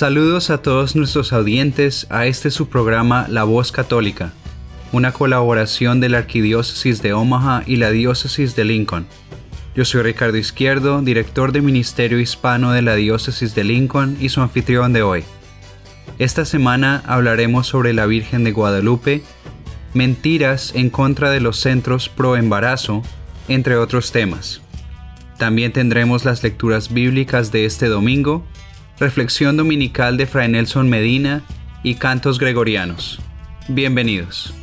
[0.00, 4.32] Saludos a todos nuestros audientes a este su programa La Voz Católica,
[4.92, 9.06] una colaboración de la Arquidiócesis de Omaha y la Diócesis de Lincoln.
[9.74, 14.40] Yo soy Ricardo Izquierdo, director de Ministerio Hispano de la Diócesis de Lincoln y su
[14.40, 15.22] anfitrión de hoy.
[16.18, 19.22] Esta semana hablaremos sobre la Virgen de Guadalupe,
[19.92, 23.02] mentiras en contra de los centros pro embarazo,
[23.48, 24.62] entre otros temas.
[25.36, 28.46] También tendremos las lecturas bíblicas de este domingo
[29.00, 31.42] reflexión dominical de Fray Nelson Medina
[31.82, 33.18] y cantos gregorianos.
[33.66, 34.54] Bienvenidos.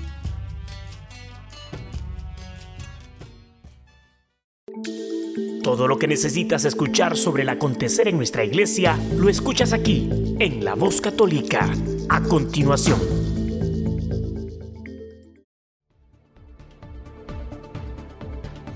[5.63, 10.07] Todo lo que necesitas escuchar sobre el acontecer en nuestra iglesia lo escuchas aquí,
[10.39, 11.69] en La Voz Católica,
[12.07, 13.26] a continuación.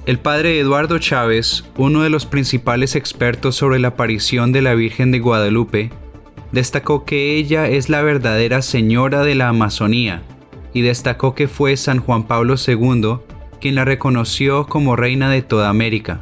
[0.07, 5.11] El padre Eduardo Chávez, uno de los principales expertos sobre la aparición de la Virgen
[5.11, 5.91] de Guadalupe,
[6.51, 10.23] destacó que ella es la verdadera señora de la Amazonía
[10.73, 13.19] y destacó que fue San Juan Pablo II
[13.59, 16.21] quien la reconoció como reina de toda América.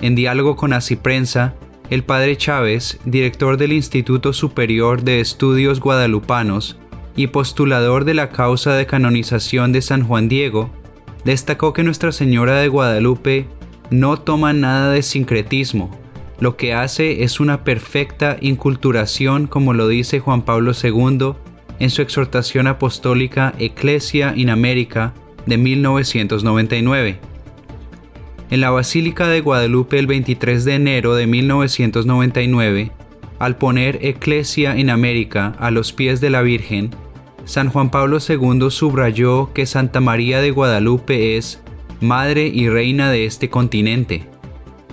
[0.00, 1.54] En diálogo con Prensa,
[1.90, 6.78] el padre Chávez, director del Instituto Superior de Estudios Guadalupanos
[7.16, 10.70] y postulador de la causa de canonización de San Juan Diego,
[11.26, 13.46] destacó que Nuestra Señora de Guadalupe
[13.90, 15.90] no toma nada de sincretismo,
[16.38, 21.32] lo que hace es una perfecta inculturación como lo dice Juan Pablo II
[21.80, 25.14] en su exhortación apostólica Ecclesia in America
[25.46, 27.18] de 1999.
[28.50, 32.92] En la Basílica de Guadalupe el 23 de enero de 1999,
[33.40, 36.90] al poner Ecclesia in America a los pies de la Virgen,
[37.46, 41.62] San Juan Pablo II subrayó que Santa María de Guadalupe es
[42.00, 44.28] Madre y Reina de este continente,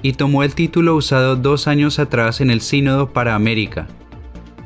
[0.04, 3.88] y tomó el título usado dos años atrás en el Sínodo para América,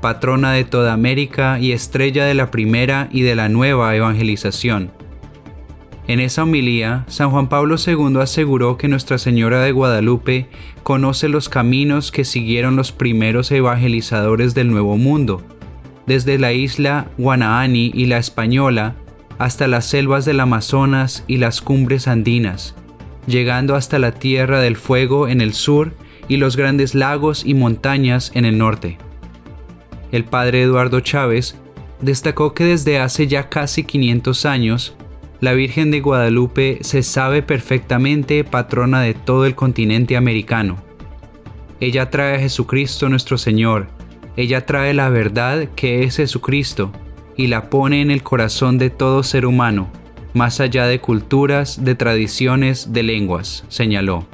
[0.02, 4.92] patrona de toda América y estrella de la primera y de la nueva evangelización.
[6.10, 10.50] En esa homilía, San Juan Pablo II aseguró que Nuestra Señora de Guadalupe
[10.84, 15.42] conoce los caminos que siguieron los primeros evangelizadores del Nuevo Mundo,
[16.08, 18.96] desde la isla Guanaani y la Española
[19.38, 22.74] hasta las selvas del Amazonas y las cumbres andinas,
[23.28, 25.94] llegando hasta la Tierra del Fuego en el sur
[26.28, 28.98] y los grandes lagos y montañas en el norte.
[30.12, 31.56] El padre Eduardo Chávez
[32.02, 34.96] destacó que desde hace ya casi 500 años,
[35.40, 40.78] la Virgen de Guadalupe se sabe perfectamente patrona de todo el continente americano.
[41.80, 43.88] Ella trae a Jesucristo nuestro Señor,
[44.38, 46.92] ella trae la verdad que es Jesucristo
[47.36, 49.90] y la pone en el corazón de todo ser humano,
[50.36, 54.28] más allá de culturas, de tradiciones, de lenguas, señaló.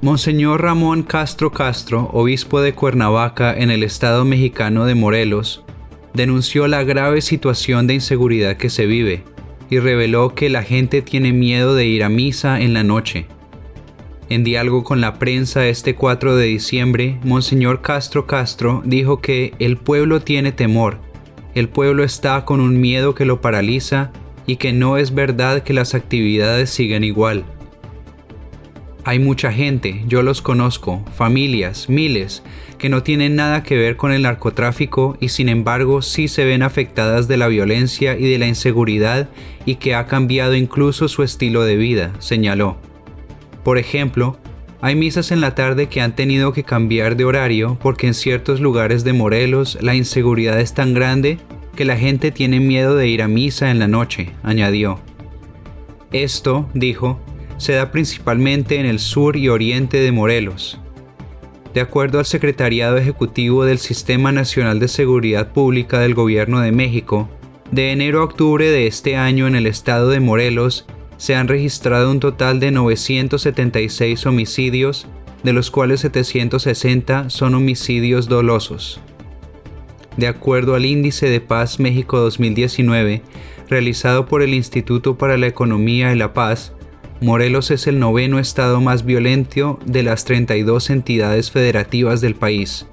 [0.00, 5.64] Monseñor Ramón Castro Castro, obispo de Cuernavaca en el estado mexicano de Morelos,
[6.14, 9.24] denunció la grave situación de inseguridad que se vive
[9.68, 13.26] y reveló que la gente tiene miedo de ir a misa en la noche
[14.28, 19.76] en diálogo con la prensa este 4 de diciembre, Monseñor Castro Castro dijo que el
[19.76, 20.98] pueblo tiene temor,
[21.54, 24.10] el pueblo está con un miedo que lo paraliza
[24.46, 27.44] y que no es verdad que las actividades siguen igual.
[29.04, 32.44] Hay mucha gente, yo los conozco, familias, miles,
[32.78, 36.62] que no tienen nada que ver con el narcotráfico y sin embargo sí se ven
[36.62, 39.28] afectadas de la violencia y de la inseguridad
[39.66, 42.91] y que ha cambiado incluso su estilo de vida, señaló.
[43.62, 44.38] Por ejemplo,
[44.80, 48.60] hay misas en la tarde que han tenido que cambiar de horario porque en ciertos
[48.60, 51.38] lugares de Morelos la inseguridad es tan grande
[51.76, 54.98] que la gente tiene miedo de ir a misa en la noche, añadió.
[56.10, 57.20] Esto, dijo,
[57.58, 60.80] se da principalmente en el sur y oriente de Morelos.
[61.72, 67.30] De acuerdo al Secretariado Ejecutivo del Sistema Nacional de Seguridad Pública del Gobierno de México,
[67.70, 70.86] de enero a octubre de este año en el estado de Morelos
[71.22, 75.06] se han registrado un total de 976 homicidios,
[75.44, 79.00] de los cuales 760 son homicidios dolosos.
[80.16, 83.22] De acuerdo al Índice de Paz México 2019,
[83.68, 86.72] realizado por el Instituto para la Economía y la Paz,
[87.20, 92.88] Morelos es el noveno estado más violento de las 32 entidades federativas del país.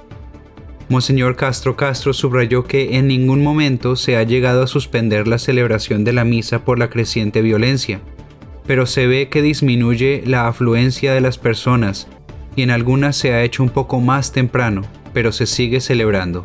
[0.87, 6.03] Monseñor Castro Castro subrayó que en ningún momento se ha llegado a suspender la celebración
[6.03, 8.01] de la misa por la creciente violencia,
[8.69, 12.07] pero se ve que disminuye la afluencia de las personas
[12.56, 16.44] y en algunas se ha hecho un poco más temprano, pero se sigue celebrando.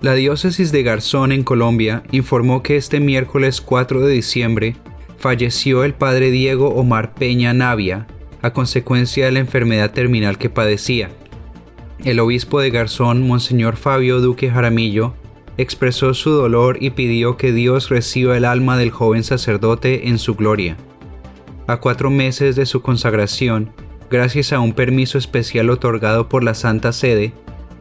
[0.00, 4.76] La diócesis de Garzón en Colombia informó que este miércoles 4 de diciembre
[5.18, 8.06] falleció el padre Diego Omar Peña Navia
[8.42, 11.10] a consecuencia de la enfermedad terminal que padecía.
[12.04, 15.14] El obispo de Garzón, Monseñor Fabio Duque Jaramillo,
[15.58, 20.34] expresó su dolor y pidió que Dios reciba el alma del joven sacerdote en su
[20.34, 20.76] gloria.
[21.66, 23.70] A cuatro meses de su consagración,
[24.10, 27.32] gracias a un permiso especial otorgado por la Santa Sede,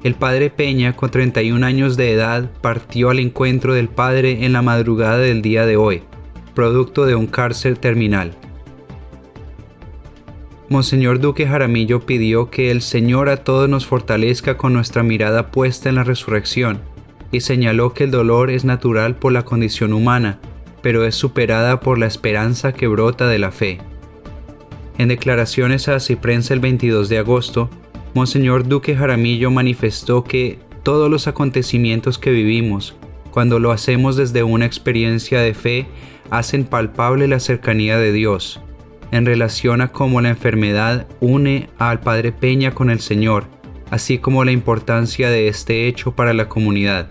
[0.04, 4.62] el padre Peña, con 31 años de edad, partió al encuentro del Padre en la
[4.62, 6.04] madrugada del día de hoy,
[6.54, 8.38] producto de un cárcel terminal.
[10.70, 15.90] Monseñor Duque Jaramillo pidió que el Señor a todos nos fortalezca con nuestra mirada puesta
[15.90, 16.82] en la resurrección,
[17.32, 20.40] y señaló que el dolor es natural por la condición humana,
[20.82, 23.80] pero es superada por la esperanza que brota de la fe.
[24.98, 27.70] En declaraciones a Ciprense el 22 de agosto,
[28.14, 32.96] Monseñor Duque Jaramillo manifestó que todos los acontecimientos que vivimos,
[33.32, 35.88] cuando lo hacemos desde una experiencia de fe,
[36.30, 38.62] hacen palpable la cercanía de Dios,
[39.12, 43.48] en relación a cómo la enfermedad une al Padre Peña con el Señor,
[43.92, 47.10] así como la importancia de este hecho para la comunidad.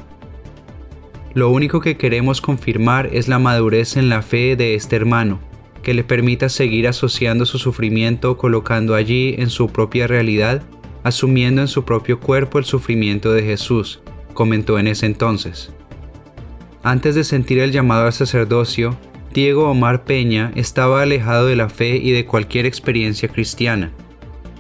[1.34, 5.40] Lo único que queremos confirmar es la madurez en la fe de este hermano,
[5.82, 10.62] que le permita seguir asociando su sufrimiento colocando allí en su propia realidad,
[11.02, 14.00] asumiendo en su propio cuerpo el sufrimiento de Jesús,
[14.32, 15.72] comentó en ese entonces.
[16.82, 18.96] Antes de sentir el llamado al sacerdocio,
[19.32, 23.90] Diego Omar Peña estaba alejado de la fe y de cualquier experiencia cristiana.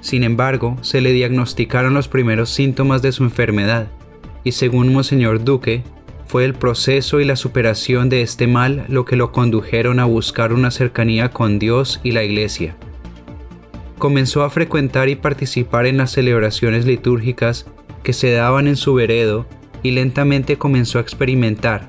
[0.04, 3.86] Sin embargo, se le diagnosticaron los primeros síntomas de su enfermedad,
[4.44, 5.82] y según Monseñor Duque,
[6.26, 10.52] fue el proceso y la superación de este mal lo que lo condujeron a buscar
[10.52, 12.76] una cercanía con Dios y la Iglesia.
[13.96, 17.64] Comenzó a frecuentar y participar en las celebraciones litúrgicas
[18.02, 19.46] que se daban en su veredo
[19.82, 21.88] y lentamente comenzó a experimentar,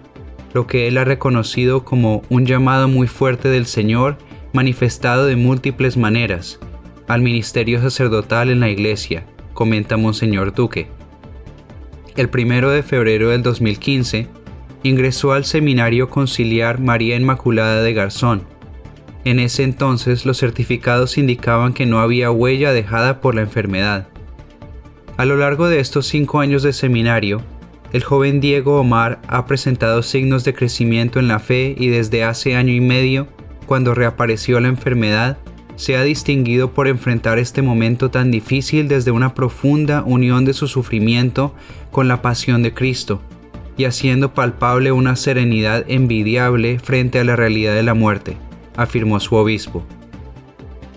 [0.54, 4.18] lo que él ha reconocido como un llamado muy fuerte del Señor
[4.54, 6.62] manifestado de múltiples maneras
[7.08, 10.88] al ministerio sacerdotal en la iglesia, comenta Monseñor Duque.
[12.16, 14.28] El primero de febrero del 2015
[14.84, 18.44] ingresó al Seminario Conciliar María Inmaculada de Garzón.
[19.24, 24.08] En ese entonces los certificados indicaban que no había huella dejada por la enfermedad.
[25.18, 27.42] A lo largo de estos cinco años de seminario,
[27.94, 32.56] el joven Diego Omar ha presentado signos de crecimiento en la fe y desde hace
[32.56, 33.28] año y medio,
[33.66, 35.38] cuando reapareció la enfermedad,
[35.76, 40.68] se ha distinguido por enfrentar este momento tan difícil desde una profunda unión de su
[40.68, 41.54] sufrimiento
[41.92, 43.22] con la pasión de Cristo,
[43.78, 48.38] y haciendo palpable una serenidad envidiable frente a la realidad de la muerte,
[48.76, 49.86] afirmó su obispo.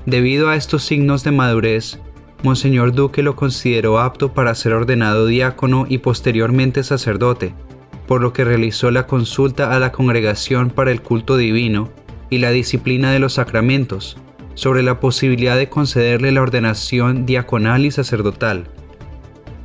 [0.06, 1.98] Debido a estos signos de madurez,
[2.42, 7.52] Monseñor Duque lo consideró apto para ser ordenado diácono y posteriormente sacerdote,
[8.06, 11.90] por lo que realizó la consulta a la congregación para el culto divino
[12.30, 14.16] y la disciplina de los sacramentos,
[14.58, 18.64] sobre la posibilidad de concederle la ordenación diaconal y sacerdotal.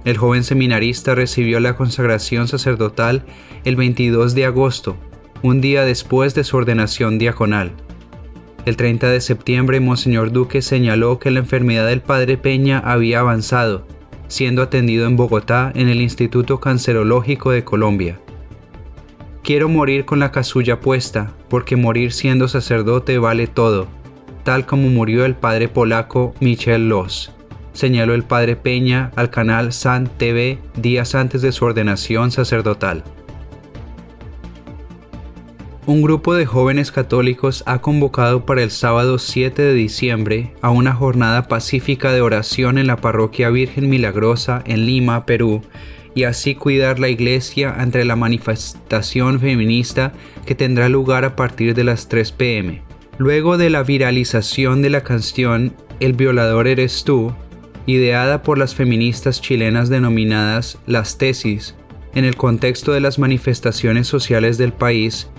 [0.06, 3.26] El joven seminarista recibió la consagración sacerdotal
[3.64, 4.96] el 22 de agosto,
[5.42, 7.72] un día después de su ordenación diaconal.
[8.68, 13.88] El 30 de septiembre, Monseñor Duque señaló que la enfermedad del padre Peña había avanzado,
[14.28, 18.20] siendo atendido en Bogotá en el Instituto Cancerológico de Colombia.
[19.42, 23.88] Quiero morir con la casulla puesta, porque morir siendo sacerdote vale todo,
[24.44, 27.32] tal como murió el padre polaco Michel Loss,
[27.74, 33.04] señaló el padre Peña al canal San TV días antes de su ordenación sacerdotal
[35.86, 40.94] un grupo de jóvenes católicos ha convocado para el sábado 7 de diciembre a una
[40.94, 45.62] jornada pacífica de oración en la parroquia Virgen Milagrosa en Lima, Perú,
[46.16, 50.14] y así cuidar la iglesia ante la manifestación feminista
[50.46, 52.93] que tendrá lugar a partir de las 3 pm.
[53.18, 57.34] Luego de la viralización de la canción El violador eres tú,
[57.86, 61.76] ideada por las feministas chilenas denominadas Las Tesis,
[62.16, 65.30] en el contexto de las manifestaciones sociales del país,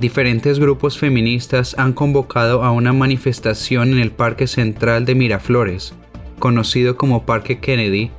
[0.00, 5.94] diferentes grupos feministas han convocado a una manifestación en el Parque Central de Miraflores,
[6.38, 8.10] conocido como Parque Kennedy,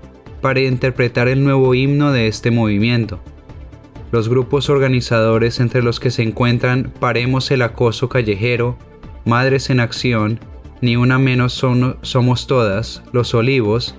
[0.41, 3.21] para interpretar el nuevo himno de este movimiento.
[4.11, 8.77] Los grupos organizadores entre los que se encuentran Paremos el Acoso Callejero,
[9.25, 10.39] Madres en Acción,
[10.81, 13.95] Ni Una Menos Somos Todas, Los Olivos,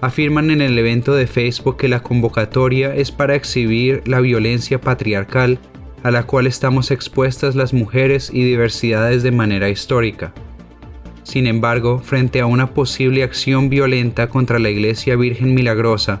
[0.00, 5.58] afirman en el evento de Facebook que la convocatoria es para exhibir la violencia patriarcal
[6.02, 10.34] a la cual estamos expuestas las mujeres y diversidades de manera histórica.
[11.22, 16.20] Sin embargo, frente a una posible acción violenta contra la Iglesia Virgen Milagrosa,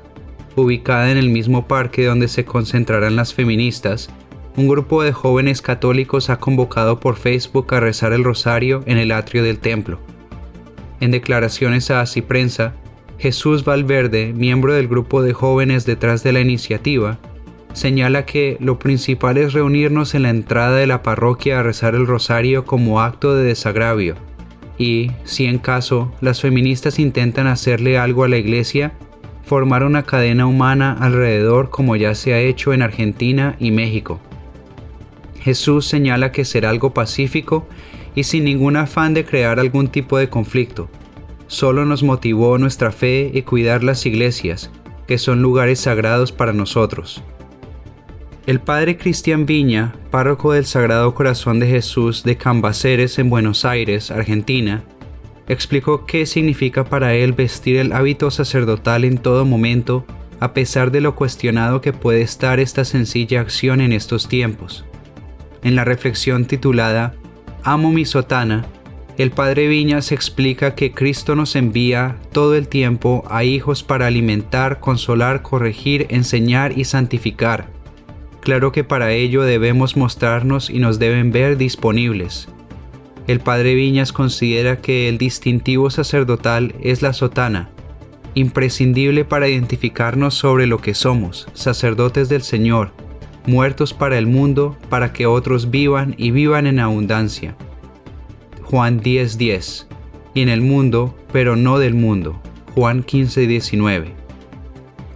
[0.56, 4.08] ubicada en el mismo parque donde se concentrarán las feministas,
[4.56, 9.10] un grupo de jóvenes católicos ha convocado por Facebook a rezar el rosario en el
[9.10, 9.98] atrio del templo.
[11.00, 12.74] En declaraciones a Así Prensa,
[13.18, 17.18] Jesús Valverde, miembro del grupo de jóvenes detrás de la iniciativa,
[17.72, 22.06] señala que lo principal es reunirnos en la entrada de la parroquia a rezar el
[22.06, 24.14] rosario como acto de desagravio,
[24.78, 28.92] y, si en caso las feministas intentan hacerle algo a la iglesia,
[29.44, 34.20] formar una cadena humana alrededor como ya se ha hecho en Argentina y México.
[35.44, 37.68] Jesús señala que será algo pacífico
[38.14, 40.88] y sin ningún afán de crear algún tipo de conflicto.
[41.48, 44.70] Solo nos motivó nuestra fe y cuidar las iglesias,
[45.06, 47.22] que son lugares sagrados para nosotros.
[48.46, 54.10] El padre Cristian Viña, párroco del Sagrado Corazón de Jesús de Cambaceres en Buenos Aires,
[54.10, 54.82] Argentina,
[55.46, 60.06] explicó qué significa para él vestir el hábito sacerdotal en todo momento,
[60.40, 64.86] a pesar de lo cuestionado que puede estar esta sencilla acción en estos tiempos.
[65.64, 67.14] En la reflexión titulada
[67.64, 68.66] Amo mi sotana,
[69.18, 74.78] el padre Viñas explica que Cristo nos envía todo el tiempo a hijos para alimentar,
[74.78, 77.74] consolar, corregir, enseñar y santificar
[78.44, 82.46] Claro que para ello debemos mostrarnos y nos deben ver disponibles.
[83.26, 87.70] El padre Viñas considera que el distintivo sacerdotal es la sotana,
[88.34, 92.92] imprescindible para identificarnos sobre lo que somos, sacerdotes del Señor,
[93.46, 97.56] muertos para el mundo, para que otros vivan y vivan en abundancia.
[98.62, 99.86] Juan 10:10,
[100.34, 102.40] y en el mundo, pero no del mundo.
[102.74, 104.14] Juan 15:19.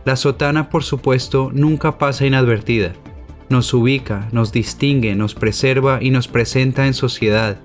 [0.05, 2.95] La sotana, por supuesto, nunca pasa inadvertida
[3.49, 7.59] nos ubica, nos distingue, nos preserva y nos presenta en sociedad.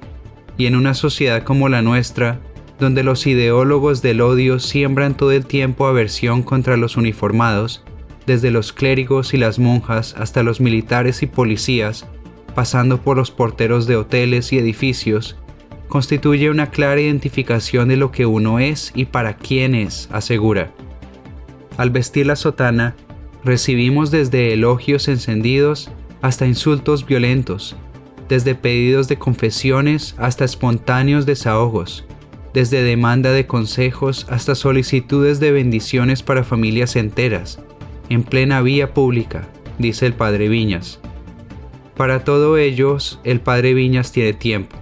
[0.58, 2.39] Y en una sociedad como la nuestra,
[2.79, 7.84] donde los ideólogos del odio siembran todo el tiempo aversión contra los uniformados,
[8.25, 12.08] desde los clérigos y las monjas hasta los militares y policías,
[12.56, 15.38] pasando por los porteros de hoteles y edificios,
[15.88, 20.72] constituye una clara identificación de lo que uno es y para quién es, asegura.
[21.77, 22.96] Al vestir la sotana,
[23.44, 27.75] recibimos desde elogios encendidos hasta insultos violentos,
[28.30, 32.06] desde pedidos de confesiones hasta espontáneos desahogos,
[32.53, 37.60] desde demanda de consejos hasta solicitudes de bendiciones para familias enteras,
[38.10, 41.00] en plena vía pública, dice el padre Viñas.
[41.96, 44.78] Para todo ellos, el padre Viñas tiene tiempo.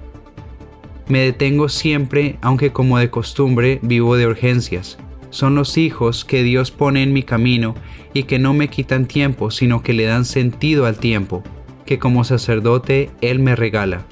[1.07, 4.97] Me detengo siempre, aunque como de costumbre vivo de urgencias,
[5.29, 7.75] son los hijos que Dios pone en mi camino
[8.13, 11.43] y que no me quitan tiempo, sino que le dan sentido al tiempo,
[11.85, 14.05] que como sacerdote Él me regala.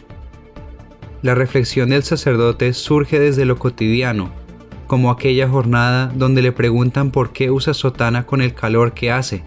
[1.22, 4.32] La reflexión del sacerdote surge desde lo cotidiano,
[4.90, 9.44] como aquella jornada donde le preguntan por qué usa sotana con el calor que hace,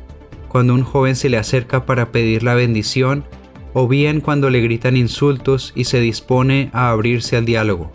[0.47, 3.25] cuando un joven se le acerca para pedir la bendición,
[3.73, 7.91] o bien cuando le gritan insultos y se dispone a abrirse al diálogo.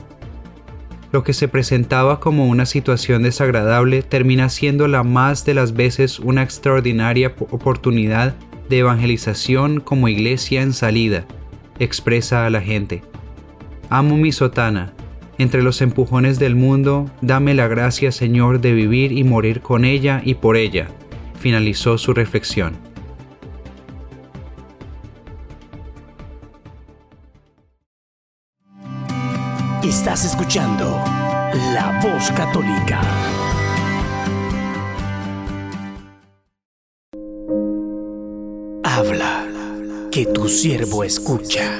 [1.14, 6.20] Lo que se presentaba como una situación desagradable termina siendo la más de las veces
[6.20, 8.36] una extraordinaria oportunidad
[8.68, 11.26] de evangelización como iglesia en salida,
[11.80, 13.04] expresa a la gente.
[13.90, 14.97] Amo mi sotana.
[15.40, 20.22] Entre los empujones del mundo, dame la gracia, Señor, de vivir y morir con ella
[20.26, 20.88] y por ella,
[21.40, 22.74] finalizó su reflexión.
[29.84, 31.04] Estás escuchando
[31.74, 33.00] La Voz Católica.
[38.84, 39.46] Habla,
[40.12, 41.80] que tu siervo escucha.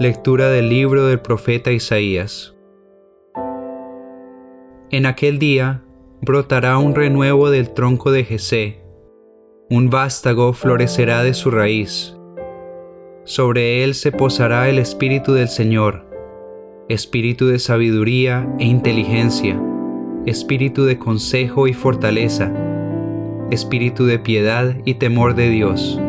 [0.00, 2.56] Lectura del libro del profeta Isaías.
[4.90, 5.84] En aquel día
[6.22, 8.80] brotará un renuevo del tronco de Jesé,
[9.68, 12.16] un vástago florecerá de su raíz.
[13.24, 16.06] Sobre él se posará el espíritu del Señor,
[16.88, 19.60] espíritu de sabiduría e inteligencia,
[20.24, 22.50] espíritu de consejo y fortaleza,
[23.50, 26.00] espíritu de piedad y temor de Dios.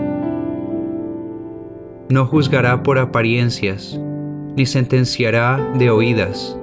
[2.12, 3.98] No juzgará por apariencias,
[4.58, 6.58] ni sentenciará de oídas.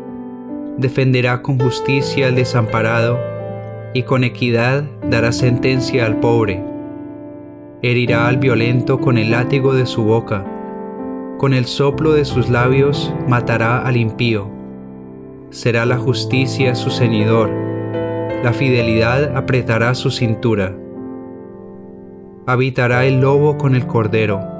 [0.76, 3.18] Defenderá con justicia al desamparado,
[3.94, 6.62] y con equidad dará sentencia al pobre.
[7.80, 10.44] Herirá al violento con el látigo de su boca,
[11.38, 14.50] con el soplo de sus labios matará al impío.
[15.48, 17.48] Será la justicia su ceñidor,
[18.44, 20.76] la fidelidad apretará su cintura.
[22.44, 24.57] Habitará el lobo con el cordero,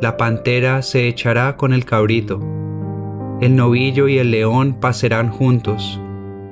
[0.00, 2.40] la pantera se echará con el cabrito,
[3.40, 6.00] el novillo y el león pasarán juntos,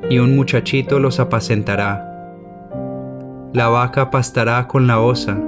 [0.08, 2.02] y un muchachito los apacentará.
[3.52, 5.38] La vaca pastará con la osa,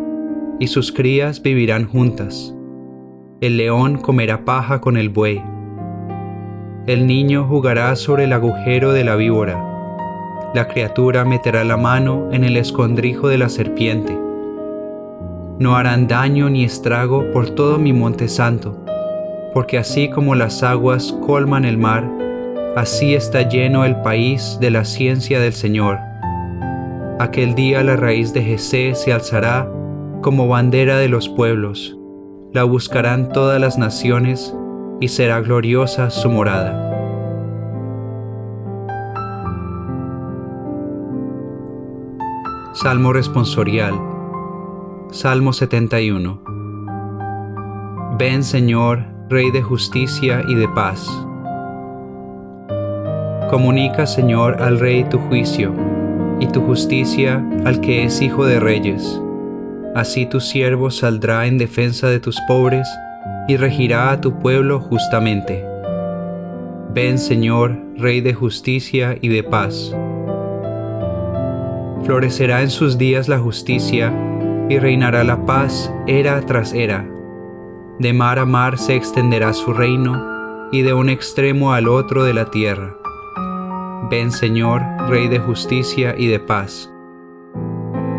[0.59, 2.55] y sus crías vivirán juntas
[3.41, 5.41] el león comerá paja con el buey.
[6.89, 9.65] El niño jugará sobre el agujero de la víbora.
[10.55, 14.28] La criatura meterá la mano en el escondrijo de la serpiente.
[15.59, 18.85] No harán daño ni estrago por todo mi monte santo,
[19.53, 22.09] porque así como las aguas colman el mar,
[22.77, 25.99] así está lleno el país de la ciencia del Señor.
[27.19, 29.69] Aquel día la raíz de Jesé se alzará
[30.23, 31.99] como bandera de los pueblos
[32.53, 34.55] la buscarán todas las naciones
[35.01, 36.85] y será gloriosa su morada.
[42.73, 44.18] Salmo responsorial
[45.11, 46.43] Salmo 71
[48.19, 51.09] Ven Señor, Rey de justicia y de paz.
[53.49, 55.73] Comunica Señor al Rey tu juicio
[56.41, 59.19] y tu justicia al que es hijo de reyes
[59.95, 62.87] Así tu siervo saldrá en defensa de tus pobres
[63.49, 65.65] y regirá a tu pueblo justamente.
[66.93, 69.97] Ven Señor, Rey de justicia y de paz.
[72.05, 74.13] Florecerá en sus días la justicia
[74.69, 77.07] y reinará la paz era tras era.
[77.99, 82.35] De mar a mar se extenderá su reino y de un extremo al otro de
[82.35, 82.95] la tierra.
[84.11, 86.91] Ven Señor, Rey de justicia y de paz.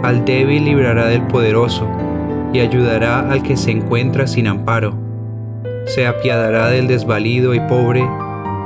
[0.03, 1.87] Al débil librará del poderoso,
[2.53, 4.93] y ayudará al que se encuentra sin amparo.
[5.85, 8.07] Se apiadará del desvalido y pobre,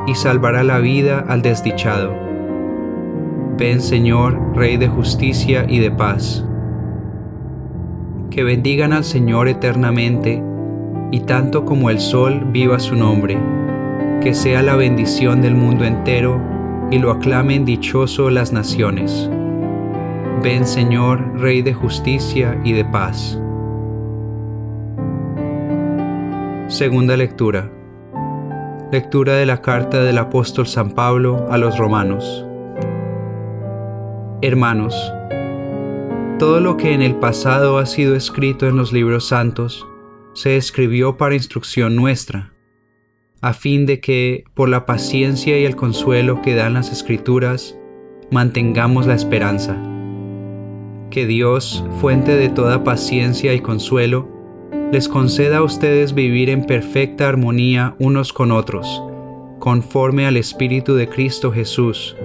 [0.07, 2.13] y salvará la vida al desdichado.
[3.57, 6.45] Ven Señor, Rey de justicia y de paz.
[8.33, 10.41] Que bendigan al Señor eternamente,
[11.11, 13.37] y tanto como el sol viva su nombre.
[14.23, 16.41] Que sea la bendición del mundo entero,
[16.89, 19.29] y lo aclamen dichoso las naciones.
[20.41, 23.39] Ven Señor, Rey de justicia y de paz.
[26.69, 27.69] Segunda lectura.
[28.91, 32.47] Lectura de la carta del apóstol San Pablo a los romanos.
[34.41, 35.13] Hermanos,
[36.43, 39.87] todo lo que en el pasado ha sido escrito en los libros santos
[40.33, 42.51] se escribió para instrucción nuestra,
[43.39, 47.77] a fin de que, por la paciencia y el consuelo que dan las escrituras,
[48.29, 49.81] mantengamos la esperanza.
[51.09, 54.27] Que Dios, fuente de toda paciencia y consuelo,
[54.91, 59.01] les conceda a ustedes vivir en perfecta armonía unos con otros,
[59.59, 62.17] conforme al Espíritu de Cristo Jesús,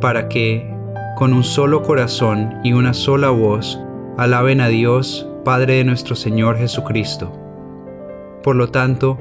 [0.00, 0.73] para que,
[1.16, 3.78] con un solo corazón y una sola voz,
[4.16, 7.32] alaben a Dios, Padre de nuestro Señor Jesucristo.
[8.42, 9.18] Por lo tanto,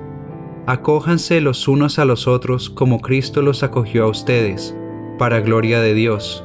[0.65, 4.75] acójanse los unos a los otros como Cristo los acogió a ustedes,
[5.19, 6.43] para gloria de Dios.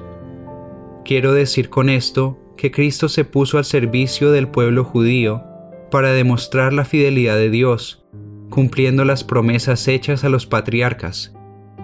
[1.04, 5.44] Quiero decir con esto que Cristo se puso al servicio del pueblo judío
[5.90, 8.04] para demostrar la fidelidad de Dios,
[8.50, 11.34] cumpliendo las promesas hechas a los patriarcas,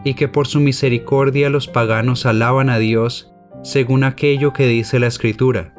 [0.05, 3.34] y que por su misericordia los paganos alaban a Dios
[3.65, 5.75] según aquello que dice la Escritura.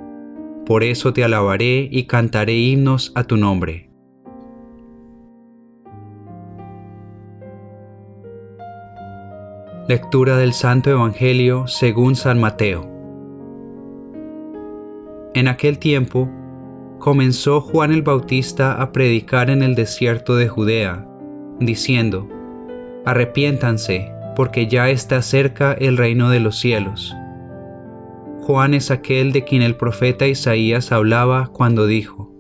[0.66, 3.92] Por eso te alabaré y cantaré himnos a tu nombre.
[9.88, 12.90] Lectura del Santo Evangelio según San Mateo.
[15.36, 16.28] En aquel tiempo,
[16.98, 21.08] comenzó Juan el Bautista a predicar en el desierto de Judea,
[21.60, 22.28] diciendo,
[23.06, 27.16] Arrepiéntanse, porque ya está cerca el reino de los cielos.
[28.46, 32.32] Juan es aquel de quien el profeta Isaías hablaba cuando dijo,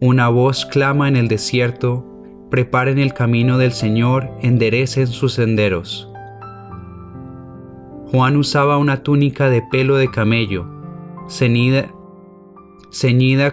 [0.00, 2.04] Una voz clama en el desierto,
[2.50, 6.10] preparen el camino del Señor, enderecen sus senderos.
[8.10, 10.66] Juan usaba una túnica de pelo de camello,
[11.28, 11.94] ceñida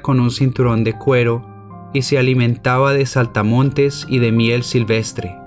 [0.02, 1.46] con un cinturón de cuero,
[1.94, 5.38] y se alimentaba de saltamontes y de miel silvestre.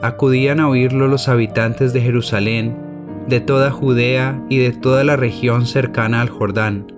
[0.00, 2.85] Acudían a oírlo los habitantes de Jerusalén,
[3.28, 6.92] de toda Judea y de toda la región cercana al Jordán.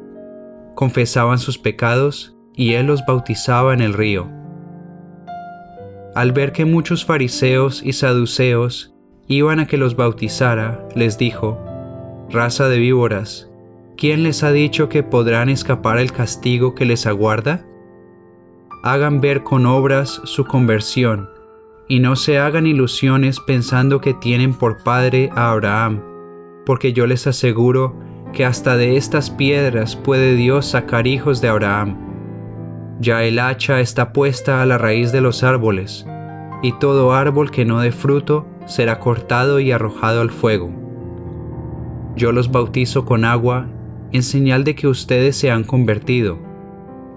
[0.75, 4.29] Confesaban sus pecados y él los bautizaba en el río.
[6.15, 8.95] Al ver que muchos fariseos y saduceos
[9.29, 11.59] iban a que los bautizara, les dijo,
[12.31, 13.49] Raza de víboras,
[13.97, 17.65] ¿quién les ha dicho que podrán escapar el castigo que les aguarda?
[18.83, 21.29] Hagan ver con obras su conversión,
[21.89, 26.03] y no se hagan ilusiones pensando que tienen por padre a Abraham,
[26.69, 27.97] porque yo les aseguro
[28.35, 31.97] que hasta de estas piedras puede Dios sacar hijos de Abraham.
[33.01, 36.07] Ya el hacha está puesta a la raíz de los árboles,
[36.63, 40.71] y todo árbol que no dé fruto será cortado y arrojado al fuego.
[42.17, 43.67] Yo los bautizo con agua
[44.13, 46.39] en señal de que ustedes se han convertido,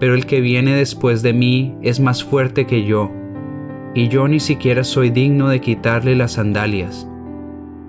[0.00, 3.10] pero el que viene después de mí es más fuerte que yo,
[3.94, 7.06] y yo ni siquiera soy digno de quitarle las sandalias.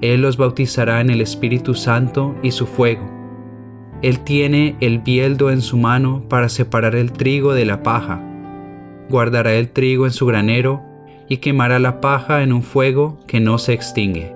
[0.03, 3.09] Él los bautizará en el Espíritu Santo y su fuego.
[4.01, 8.21] Él tiene el bieldo en su mano para separar el trigo de la paja.
[9.09, 10.83] Guardará el trigo en su granero
[11.29, 14.35] y quemará la paja en un fuego que no se extingue.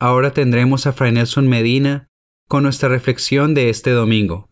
[0.00, 2.08] Ahora tendremos a Fray Nelson Medina
[2.48, 4.51] con nuestra reflexión de este domingo.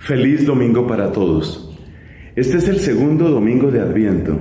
[0.00, 1.70] Feliz domingo para todos.
[2.34, 4.40] Este es el segundo domingo de Adviento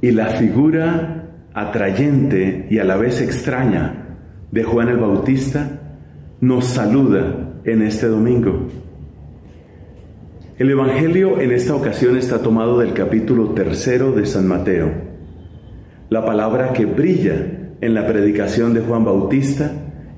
[0.00, 4.18] y la figura atrayente y a la vez extraña
[4.50, 5.98] de Juan el Bautista
[6.40, 8.66] nos saluda en este domingo.
[10.58, 14.90] El Evangelio en esta ocasión está tomado del capítulo tercero de San Mateo.
[16.10, 19.70] La palabra que brilla en la predicación de Juan Bautista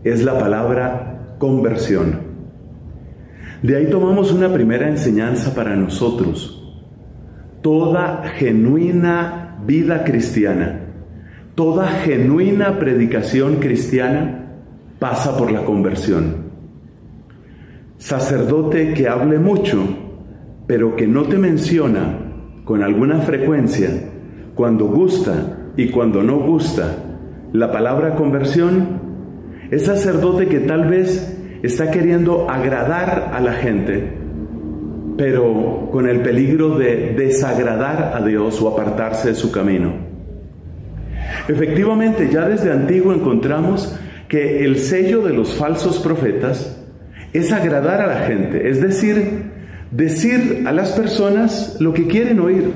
[0.05, 2.28] es la palabra conversión.
[3.63, 6.55] De ahí tomamos una primera enseñanza para nosotros.
[7.61, 10.81] Toda genuina vida cristiana,
[11.57, 14.47] toda genuina predicación cristiana
[15.01, 16.49] pasa por la conversión.
[17.99, 19.79] Sacerdote que hable mucho,
[20.69, 22.19] pero que no te menciona
[22.65, 23.91] con alguna frecuencia
[24.55, 26.97] cuando gusta y cuando no gusta
[27.53, 29.01] la palabra conversión,
[29.71, 34.13] es sacerdote que tal vez está queriendo agradar a la gente,
[35.17, 39.93] pero con el peligro de desagradar a Dios o apartarse de su camino.
[41.49, 46.79] Efectivamente, ya desde antiguo encontramos que el sello de los falsos profetas
[47.33, 49.51] es agradar a la gente, es decir,
[49.91, 52.73] decir a las personas lo que quieren oír.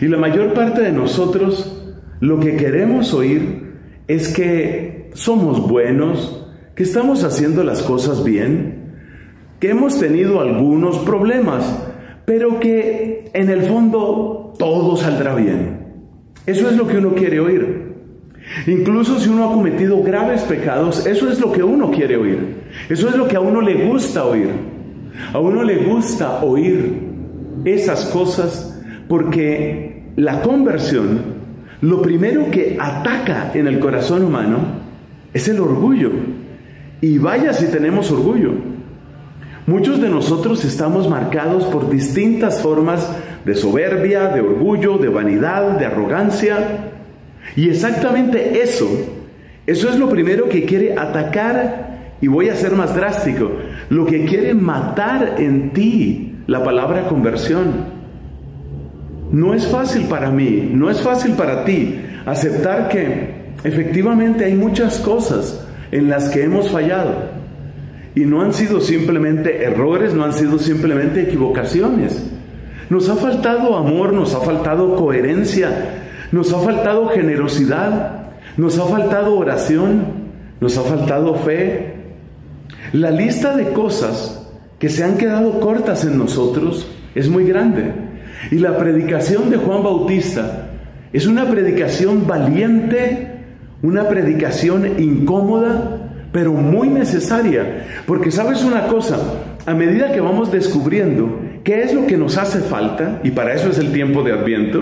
[0.00, 1.72] Y la mayor parte de nosotros
[2.20, 3.74] lo que queremos oír
[4.08, 6.45] es que somos buenos,
[6.76, 8.92] que estamos haciendo las cosas bien,
[9.58, 11.64] que hemos tenido algunos problemas,
[12.24, 15.86] pero que en el fondo todo saldrá bien.
[16.46, 17.86] Eso es lo que uno quiere oír.
[18.66, 22.62] Incluso si uno ha cometido graves pecados, eso es lo que uno quiere oír.
[22.88, 24.50] Eso es lo que a uno le gusta oír.
[25.32, 26.92] A uno le gusta oír
[27.64, 31.36] esas cosas porque la conversión
[31.80, 34.58] lo primero que ataca en el corazón humano
[35.32, 36.10] es el orgullo.
[37.00, 38.52] Y vaya si tenemos orgullo.
[39.66, 43.10] Muchos de nosotros estamos marcados por distintas formas
[43.44, 46.90] de soberbia, de orgullo, de vanidad, de arrogancia.
[47.56, 48.88] Y exactamente eso,
[49.66, 53.50] eso es lo primero que quiere atacar, y voy a ser más drástico,
[53.90, 57.96] lo que quiere matar en ti la palabra conversión.
[59.32, 64.98] No es fácil para mí, no es fácil para ti aceptar que efectivamente hay muchas
[64.98, 67.14] cosas en las que hemos fallado.
[68.14, 72.22] Y no han sido simplemente errores, no han sido simplemente equivocaciones.
[72.88, 75.70] Nos ha faltado amor, nos ha faltado coherencia,
[76.32, 80.04] nos ha faltado generosidad, nos ha faltado oración,
[80.60, 81.94] nos ha faltado fe.
[82.92, 87.92] La lista de cosas que se han quedado cortas en nosotros es muy grande.
[88.50, 90.68] Y la predicación de Juan Bautista
[91.12, 93.35] es una predicación valiente,
[93.82, 97.84] una predicación incómoda, pero muy necesaria.
[98.06, 99.16] Porque sabes una cosa,
[99.64, 103.70] a medida que vamos descubriendo qué es lo que nos hace falta, y para eso
[103.70, 104.80] es el tiempo de Adviento,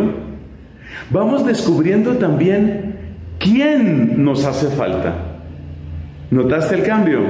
[1.11, 2.97] vamos descubriendo también
[3.39, 5.15] quién nos hace falta.
[6.31, 7.21] ¿Notaste el cambio?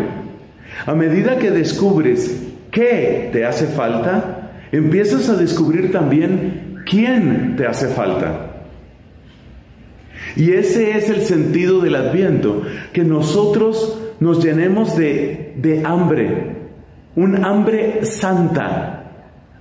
[0.87, 7.89] A medida que descubres qué te hace falta, empiezas a descubrir también quién te hace
[7.89, 8.54] falta.
[10.37, 16.57] Y ese es el sentido del adviento, que nosotros nos llenemos de, de hambre,
[17.15, 19.13] un hambre santa,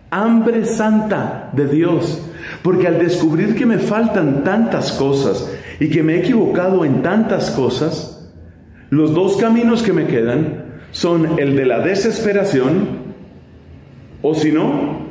[0.09, 2.29] hambre santa de Dios.
[2.61, 7.51] Porque al descubrir que me faltan tantas cosas y que me he equivocado en tantas
[7.51, 8.31] cosas,
[8.89, 13.03] los dos caminos que me quedan son el de la desesperación
[14.21, 15.07] o si no,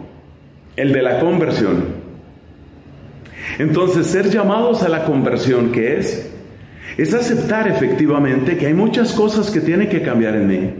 [0.76, 1.91] el de la conversión.
[3.58, 6.30] Entonces, ser llamados a la conversión, ¿qué es?
[6.96, 10.70] Es aceptar efectivamente que hay muchas cosas que tienen que cambiar en mí.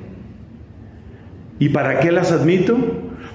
[1.59, 2.77] ¿Y para qué las admito?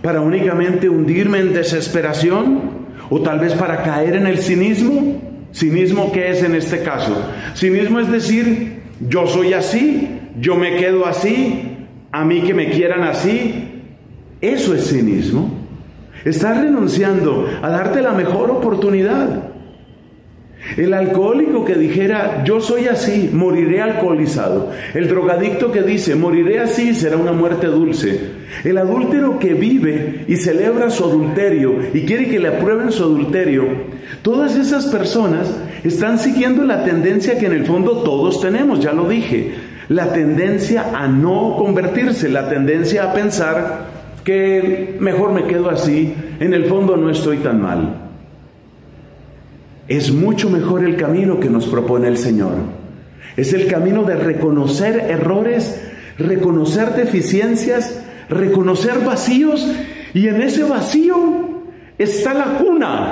[0.02, 2.88] ¿Para únicamente hundirme en desesperación?
[3.10, 5.22] ¿O tal vez para caer en el cinismo?
[5.54, 7.16] ¿Cinismo qué es en este caso?
[7.56, 11.78] Cinismo es decir, yo soy así, yo me quedo así,
[12.12, 13.84] a mí que me quieran así.
[14.42, 15.57] Eso es cinismo.
[16.28, 19.44] Estás renunciando a darte la mejor oportunidad.
[20.76, 24.70] El alcohólico que dijera, yo soy así, moriré alcoholizado.
[24.94, 28.20] El drogadicto que dice, moriré así, será una muerte dulce.
[28.66, 33.64] El adúltero que vive y celebra su adulterio y quiere que le aprueben su adulterio.
[34.22, 35.50] Todas esas personas
[35.86, 39.54] están siguiendo la tendencia que en el fondo todos tenemos, ya lo dije.
[39.88, 43.97] La tendencia a no convertirse, la tendencia a pensar
[44.28, 48.10] que mejor me quedo así, en el fondo no estoy tan mal.
[49.88, 52.56] Es mucho mejor el camino que nos propone el Señor.
[53.38, 55.82] Es el camino de reconocer errores,
[56.18, 59.66] reconocer deficiencias, reconocer vacíos
[60.14, 61.16] y en ese vacío
[61.98, 63.12] está la cuna.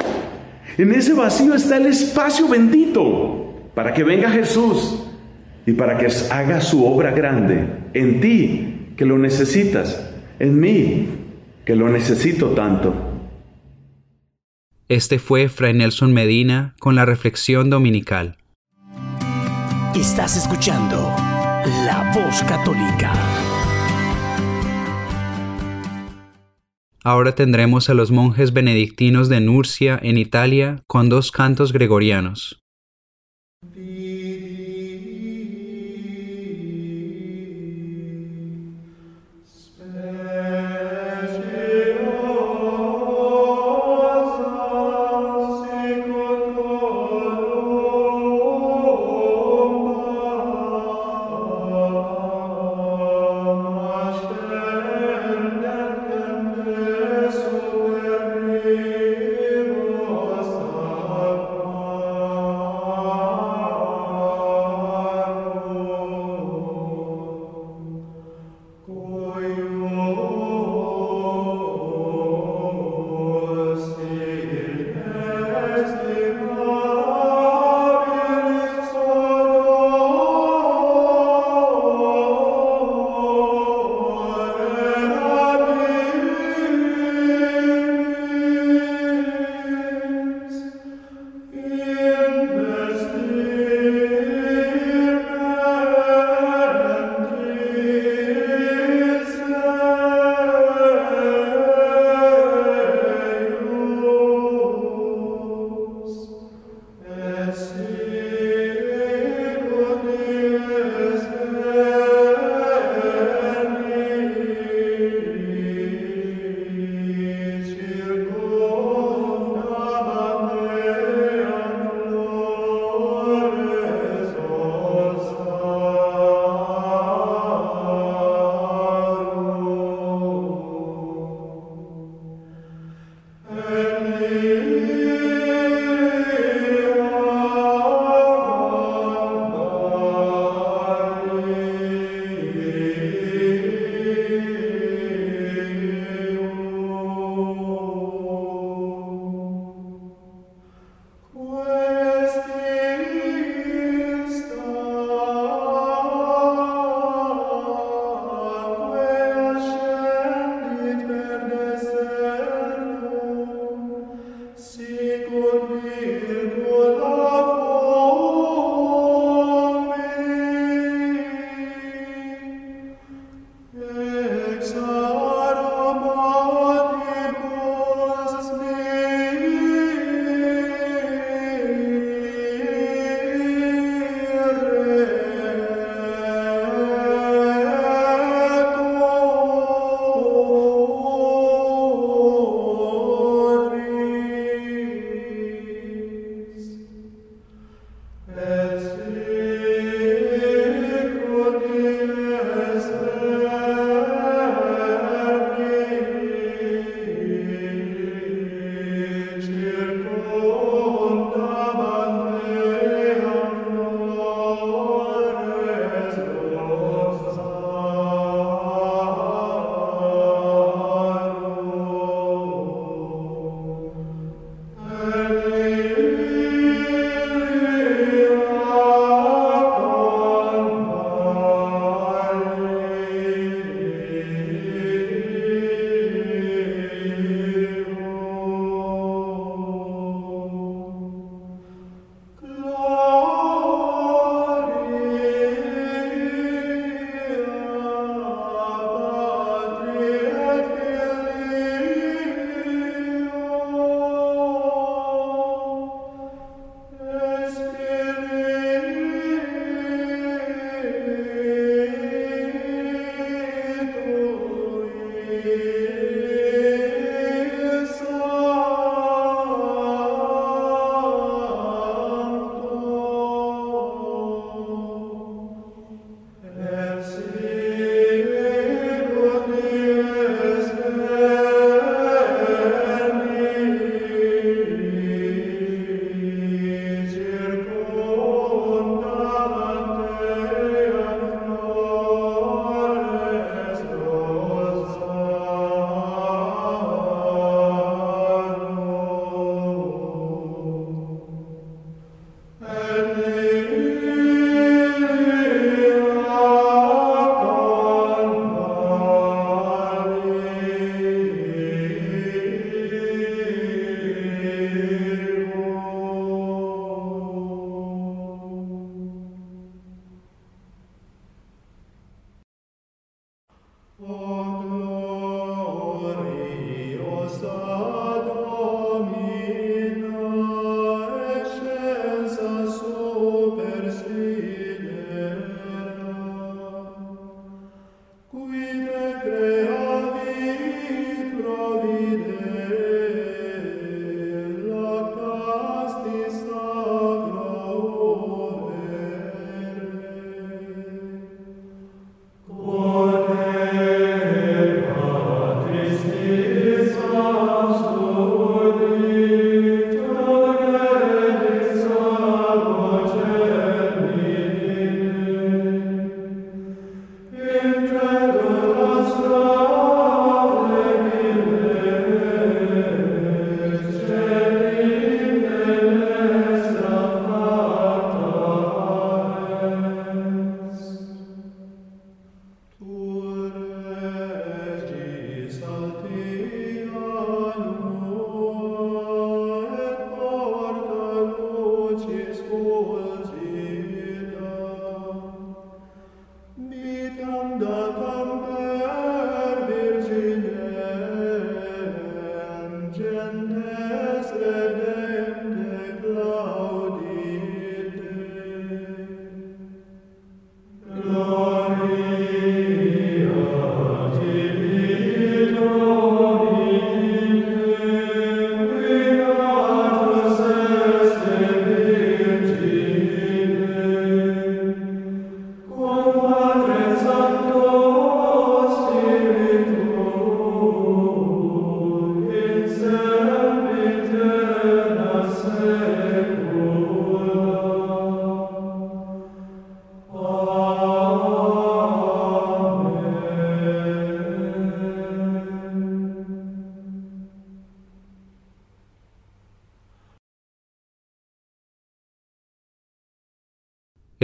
[0.77, 5.01] En ese vacío está el espacio bendito para que venga Jesús
[5.65, 11.07] y para que haga su obra grande en ti que lo necesitas en mí,
[11.65, 12.93] que lo necesito tanto.
[14.87, 18.37] Este fue Fray Nelson Medina con la reflexión dominical.
[19.95, 20.97] Estás escuchando
[21.85, 23.13] La Voz Católica.
[27.03, 32.64] Ahora tendremos a los monjes benedictinos de Nurcia en Italia con dos cantos gregorianos.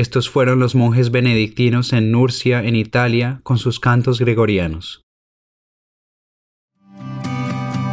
[0.01, 5.03] Estos fueron los monjes benedictinos en Nurcia, en Italia, con sus cantos gregorianos.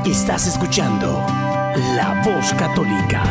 [0.07, 1.07] Estás escuchando
[1.97, 3.23] La Voz Católica.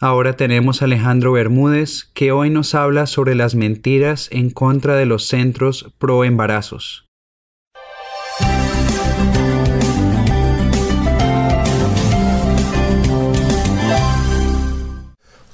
[0.00, 5.04] Ahora tenemos a Alejandro Bermúdez, que hoy nos habla sobre las mentiras en contra de
[5.04, 7.03] los centros pro embarazos.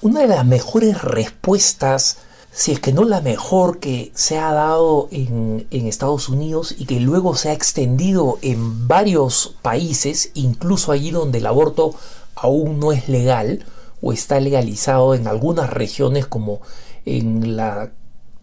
[0.03, 2.17] Una de las mejores respuestas,
[2.51, 7.01] si es que no la mejor que se ha dado en, Estados Unidos y que
[7.01, 11.95] luego se ha extendido en varios países, incluso allí donde el aborto
[12.35, 13.67] aún no es legal
[14.01, 16.63] o está legalizado en algunas regiones como
[17.05, 17.93] en la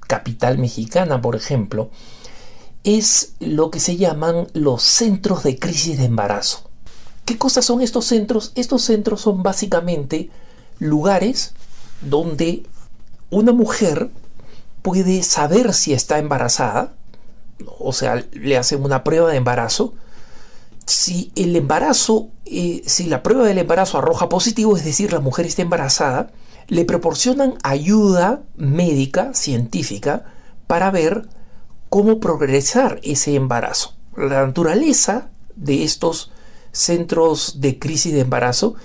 [0.02, 1.90] capital mexicana, por ejemplo,
[2.84, 6.70] es lo que se llaman los centros de crisis de embarazo.
[7.26, 8.52] ¿Qué cosas son estos centros?
[8.54, 10.30] Estos centros son básicamente
[10.80, 11.54] lugares
[12.02, 12.64] donde
[13.30, 14.10] una mujer
[14.82, 16.94] puede saber si está embarazada,
[17.80, 19.94] o sea, le hacen una prueba de embarazo.
[20.86, 25.46] Si el embarazo, eh, si la prueba del embarazo arroja positivo, es decir, la mujer
[25.46, 26.32] está embarazada,
[26.68, 30.26] le proporcionan ayuda médica, científica,
[30.68, 31.28] para ver
[31.90, 33.96] cómo progresar ese embarazo.
[34.16, 36.32] La naturaleza de estos
[36.72, 38.76] centros de crisis de embarazo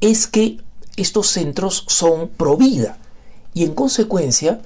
[0.00, 0.60] es que
[1.00, 2.98] estos centros son pro vida
[3.54, 4.60] y en consecuencia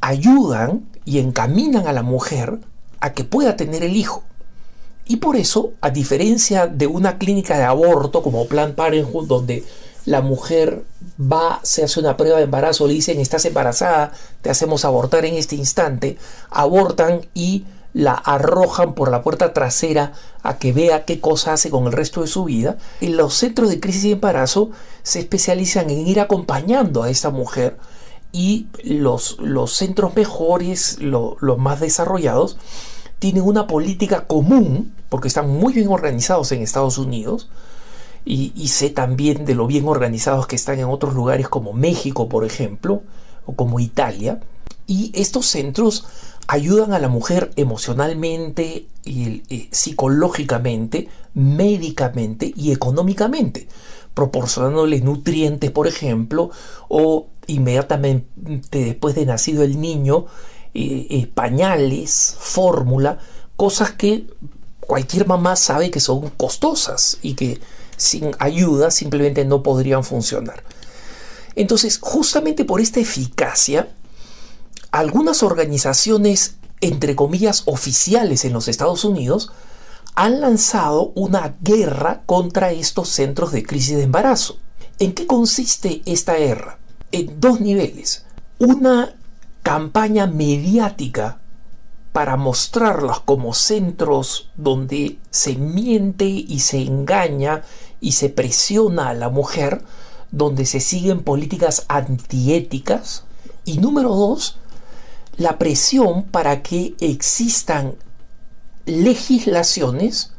[0.00, 2.58] ayudan y encaminan a la mujer
[3.00, 4.22] a que pueda tener el hijo.
[5.06, 9.64] Y por eso, a diferencia de una clínica de aborto como Plan Parenthood, donde
[10.04, 10.84] la mujer
[11.20, 15.34] va, se hace una prueba de embarazo, le dicen estás embarazada, te hacemos abortar en
[15.34, 16.16] este instante,
[16.50, 17.64] abortan y
[17.96, 22.20] la arrojan por la puerta trasera a que vea qué cosa hace con el resto
[22.20, 22.76] de su vida.
[23.00, 24.70] En los centros de crisis de embarazo
[25.02, 27.78] se especializan en ir acompañando a esta mujer
[28.32, 32.58] y los, los centros mejores, los más desarrollados,
[33.18, 37.48] tienen una política común, porque están muy bien organizados en Estados Unidos,
[38.26, 42.28] y, y, sé también de lo bien organizados que están en otros lugares como México,
[42.28, 43.04] por ejemplo,
[43.46, 44.40] o como Italia.
[44.86, 46.06] Y estos centros
[46.48, 53.68] ayudan a la mujer emocionalmente, y, eh, psicológicamente, médicamente y económicamente,
[54.14, 56.50] proporcionándole nutrientes, por ejemplo,
[56.88, 58.26] o inmediatamente
[58.70, 60.26] después de nacido el niño,
[60.74, 63.18] eh, eh, pañales, fórmula,
[63.56, 64.26] cosas que
[64.80, 67.60] cualquier mamá sabe que son costosas y que
[67.96, 70.62] sin ayuda simplemente no podrían funcionar.
[71.54, 73.88] Entonces, justamente por esta eficacia,
[74.96, 79.52] algunas organizaciones, entre comillas, oficiales en los Estados Unidos,
[80.14, 84.58] han lanzado una guerra contra estos centros de crisis de embarazo.
[84.98, 86.78] ¿En qué consiste esta guerra?
[87.12, 88.24] En dos niveles.
[88.58, 89.14] Una
[89.62, 91.40] campaña mediática
[92.12, 97.64] para mostrarlos como centros donde se miente y se engaña
[98.00, 99.84] y se presiona a la mujer,
[100.30, 103.24] donde se siguen políticas antiéticas.
[103.66, 104.58] Y número dos,
[105.36, 107.94] la presión para que existan
[108.86, 110.32] legislaciones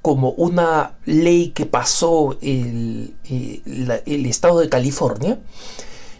[0.00, 5.38] como una ley que pasó el, eh, el, estado de California,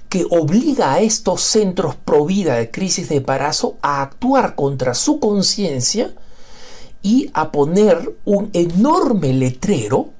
[0.09, 5.20] que obliga a estos centros pro vida de crisis de embarazo a actuar contra su
[5.20, 6.12] conciencia
[7.03, 10.11] y a poner un enorme letrero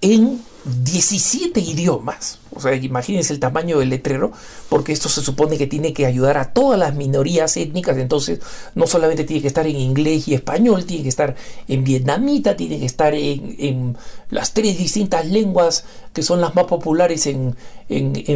[0.00, 2.38] en 17 idiomas.
[2.54, 4.32] O sea, imagínense el tamaño del letrero,
[4.68, 8.40] porque esto se supone que tiene que ayudar a todas las minorías étnicas, entonces
[8.74, 11.34] no solamente tiene que estar en inglés y español, tiene que estar
[11.66, 13.96] en vietnamita, tiene que estar en,
[14.30, 17.56] las tres distintas lenguas que son las más populares en,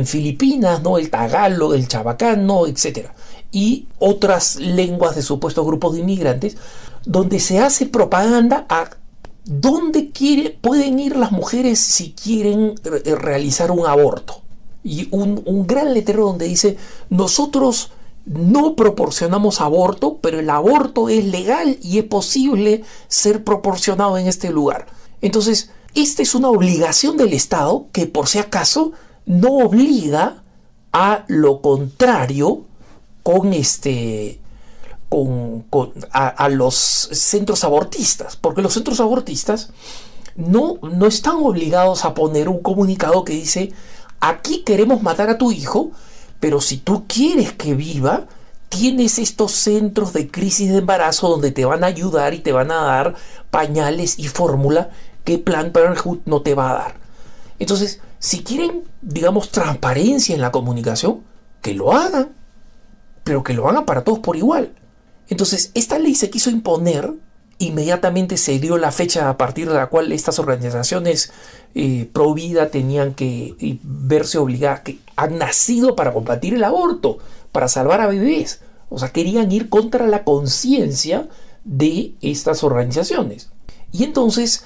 [0.05, 0.99] Filipinas, ¿no?
[0.99, 3.09] El tagalo, el chabacano, etc.
[3.53, 6.57] Y otras lenguas de supuestos grupos de inmigrantes,
[7.07, 8.91] donde se hace propaganda a
[9.47, 10.11] ¿Dónde
[10.61, 14.43] pueden ir las mujeres si quieren eh, realizar un aborto?
[14.83, 16.77] Y un, un gran letrero donde dice,
[17.11, 17.93] nosotros
[18.25, 24.51] no proporcionamos aborto, pero el aborto es legal y es posible ser proporcionado en este
[24.51, 24.87] lugar.
[25.23, 28.93] Entonces, esta es una obligación del Estado que por si acaso
[29.27, 30.43] no obliga
[30.93, 32.63] a lo contrario
[33.23, 34.41] con este
[35.09, 35.65] con,
[36.11, 39.71] a, los centros abortistas, porque los centros abortistas
[40.35, 43.73] no, no están obligados a poner un comunicado que dice,
[44.21, 45.93] aquí queremos matar a tu hijo,
[46.41, 48.27] pero si tú quieres que viva,
[48.69, 52.71] tienes estos centros de crisis de embarazo donde te van a ayudar y te van
[52.71, 53.15] a dar
[53.51, 54.91] pañales y fórmula
[55.25, 56.95] que Plan Parenthood no te va a dar.
[57.59, 61.23] Entonces, si quieren, digamos, transparencia en la comunicación,
[61.63, 62.33] que lo hagan,
[63.25, 64.73] pero que lo hagan para todos por igual.
[65.29, 67.13] Entonces, esta ley se quiso imponer,
[67.59, 71.33] inmediatamente se dio la fecha a partir de la cual estas organizaciones
[71.75, 77.19] eh, pro vida tenían que eh, verse obligadas, que han nacido para combatir el aborto,
[77.53, 78.61] para salvar a bebés.
[78.89, 81.29] O sea, querían ir contra la conciencia
[81.65, 83.51] de estas organizaciones.
[83.93, 84.65] Y entonces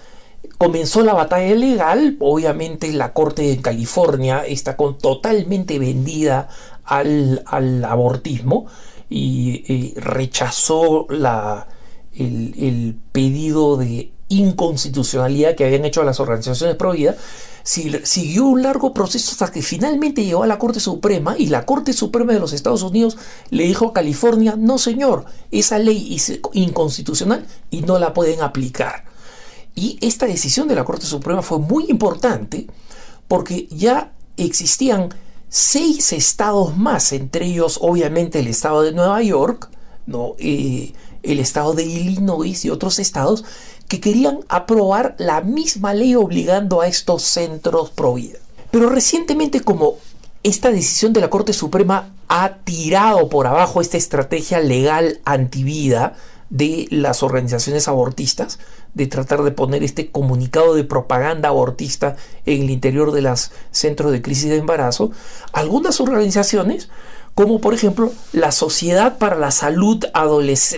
[0.59, 6.49] comenzó la batalla legal, obviamente la corte de California está con, totalmente vendida
[6.85, 8.67] al, al abortismo,
[9.11, 11.67] y, rechazó la,
[12.15, 17.17] el, pedido de inconstitucionalidad que habían hecho las organizaciones pro vida,
[17.65, 21.93] siguió un largo proceso hasta que finalmente llegó a la Corte Suprema y la Corte
[21.93, 23.19] Suprema de los Estados Unidos
[23.51, 29.05] le dijo a California, no señor, esa ley es inconstitucional y no la pueden aplicar.
[29.75, 32.67] Y esta decisión de la Corte Suprema fue muy importante
[33.29, 35.11] porque ya existían
[35.51, 39.69] seis estados más, entre ellos obviamente el estado de Nueva York,
[40.07, 40.37] ¿no?
[40.39, 43.45] Eh, el estado de Illinois y otros estados
[43.89, 48.39] que querían aprobar la misma ley obligando a estos centros pro vida.
[48.71, 49.97] Pero recientemente como
[50.45, 56.15] esta decisión de la Corte Suprema ha tirado por abajo esta estrategia legal antivida
[56.49, 58.59] de las organizaciones abortistas,
[58.95, 62.17] de tratar de poner este comunicado de propaganda abortista
[62.47, 65.11] en el interior de los centros de crisis de embarazo,
[65.53, 66.89] algunas organizaciones
[67.35, 70.05] como por ejemplo la Sociedad para la Salud,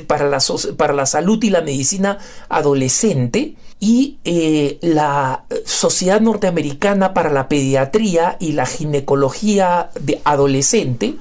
[0.06, 0.38] para
[0.76, 8.36] para la Salud y la Medicina Adolescente y eh, la Sociedad Norteamericana para la Pediatría
[8.38, 11.16] y la Ginecología de Adolescente,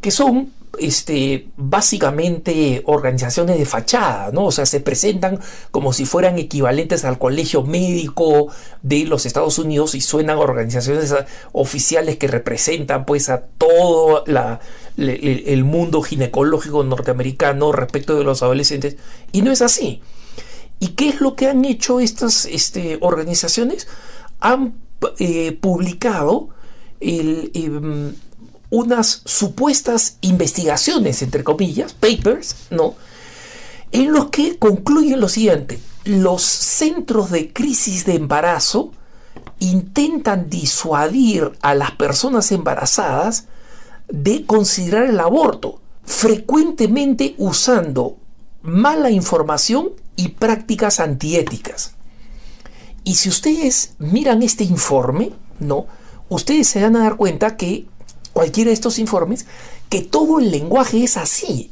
[0.00, 4.46] que son este, básicamente organizaciones de fachada, ¿no?
[4.46, 5.38] O sea, se presentan
[5.70, 8.48] como si fueran equivalentes al colegio médico
[8.82, 11.14] de los Estados Unidos y suenan organizaciones
[11.52, 14.24] oficiales que representan pues a todo
[14.96, 18.96] el mundo ginecológico norteamericano respecto de los adolescentes.
[19.32, 20.00] Y no es así.
[20.80, 23.86] ¿Y qué es lo que han hecho estas este, organizaciones?
[24.40, 24.74] Han
[25.18, 26.48] eh, publicado
[27.00, 27.50] el...
[27.54, 28.14] Em,
[28.72, 32.94] unas supuestas investigaciones, entre comillas, papers, ¿no?
[33.92, 38.92] En los que concluyen lo siguiente, los centros de crisis de embarazo
[39.58, 43.44] intentan disuadir a las personas embarazadas
[44.08, 48.16] de considerar el aborto, frecuentemente usando
[48.62, 51.92] mala información y prácticas antiéticas.
[53.04, 55.86] Y si ustedes miran este informe, ¿no?
[56.30, 57.86] Ustedes se van a dar cuenta que
[58.32, 59.46] cualquiera de estos informes
[59.88, 61.70] que todo el lenguaje es así,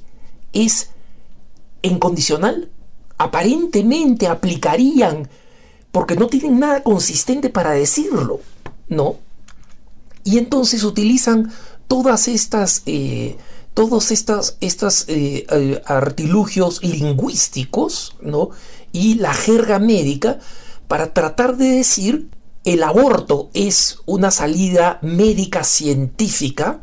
[0.52, 0.90] es
[1.82, 2.70] en condicional.
[3.18, 5.28] Aparentemente aplicarían,
[5.92, 8.40] porque no tienen nada consistente para decirlo,
[8.88, 9.16] ¿no?
[10.24, 11.52] Y entonces utilizan
[11.88, 13.36] todas estas, eh,
[13.74, 18.50] todos estas, estas eh, eh, artilugios lingüísticos, ¿no?
[18.92, 20.38] Y la jerga médica
[20.88, 22.28] para tratar de decir
[22.64, 26.80] el aborto es una salida médica científica,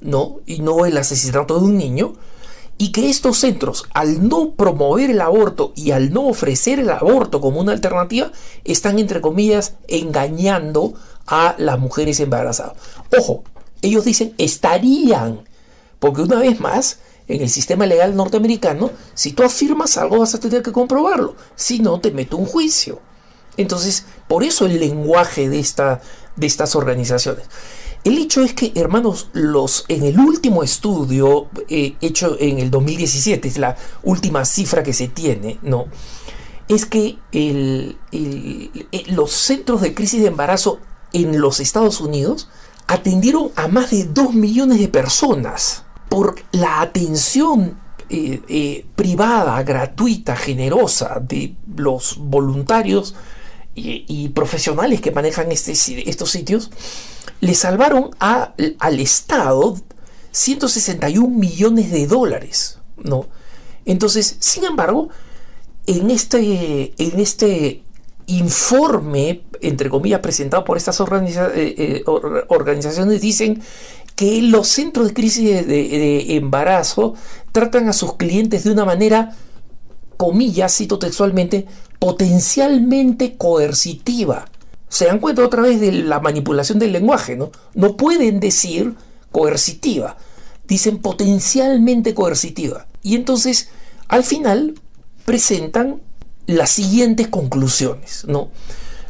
[0.00, 0.40] ¿no?
[0.46, 2.14] Y no el asesinato de un niño,
[2.78, 7.40] y que estos centros, al no promover el aborto y al no ofrecer el aborto
[7.40, 8.32] como una alternativa,
[8.64, 10.94] están, entre comillas, engañando
[11.26, 12.74] a las mujeres embarazadas.
[13.16, 13.44] Ojo,
[13.82, 15.44] ellos dicen estarían,
[16.00, 16.98] porque una vez más,
[17.28, 21.78] en el sistema legal norteamericano, si tú afirmas algo vas a tener que comprobarlo, si
[21.78, 23.11] no te meto un juicio.
[23.56, 26.00] Entonces, por eso el lenguaje de, esta,
[26.36, 27.44] de estas organizaciones.
[28.04, 33.46] El hecho es que, hermanos, los, en el último estudio eh, hecho en el 2017,
[33.46, 35.86] es la última cifra que se tiene, ¿no?
[36.66, 37.94] Es que eh,
[39.08, 40.80] los centros de crisis de embarazo
[41.12, 42.48] en los Estados Unidos
[42.88, 47.78] atendieron a más de 2 millones de personas por la atención
[48.08, 53.14] eh, privada, gratuita, generosa de los voluntarios
[53.74, 55.72] y, profesionales que manejan este,
[56.08, 56.70] estos sitios,
[57.40, 59.76] le salvaron al Estado
[60.30, 63.26] 161 millones de dólares, ¿no?
[63.84, 65.08] Entonces, sin embargo,
[65.86, 67.82] en este, en este
[68.26, 71.04] informe, entre comillas, presentado por estas eh,
[71.54, 72.04] eh,
[72.48, 73.62] organizaciones, dicen
[74.16, 77.14] que los centros de crisis de, embarazo
[77.50, 79.36] tratan a sus clientes de una manera,
[80.16, 81.66] comillas, cito textualmente,
[82.02, 84.46] potencialmente coercitiva.
[84.88, 87.52] Se dan cuenta otra vez de la manipulación del lenguaje, ¿no?
[87.74, 88.96] No pueden decir
[89.30, 90.16] coercitiva,
[90.66, 92.88] dicen potencialmente coercitiva.
[93.04, 93.68] Y entonces,
[94.08, 94.74] al final,
[95.24, 96.02] presentan
[96.46, 98.50] las siguientes conclusiones, ¿no?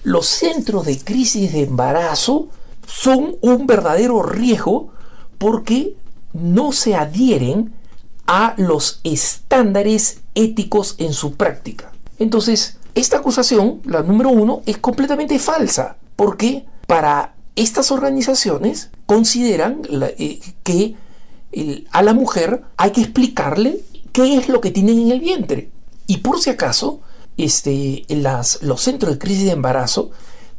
[0.02, 2.48] Los centros de crisis de embarazo
[2.86, 4.92] son un verdadero riesgo
[5.38, 5.96] porque
[6.34, 7.72] no se adhieren
[8.26, 11.90] a los estándares éticos en su práctica.
[12.18, 20.40] Entonces, esta acusación, la número uno, es completamente falsa, porque para estas organizaciones consideran eh,
[20.62, 20.96] que
[21.90, 23.80] a la mujer hay que explicarle
[24.12, 25.70] qué es lo que tienen en el vientre.
[26.06, 27.00] Y por si acaso,
[27.36, 30.10] este, las, los centros de crisis de embarazo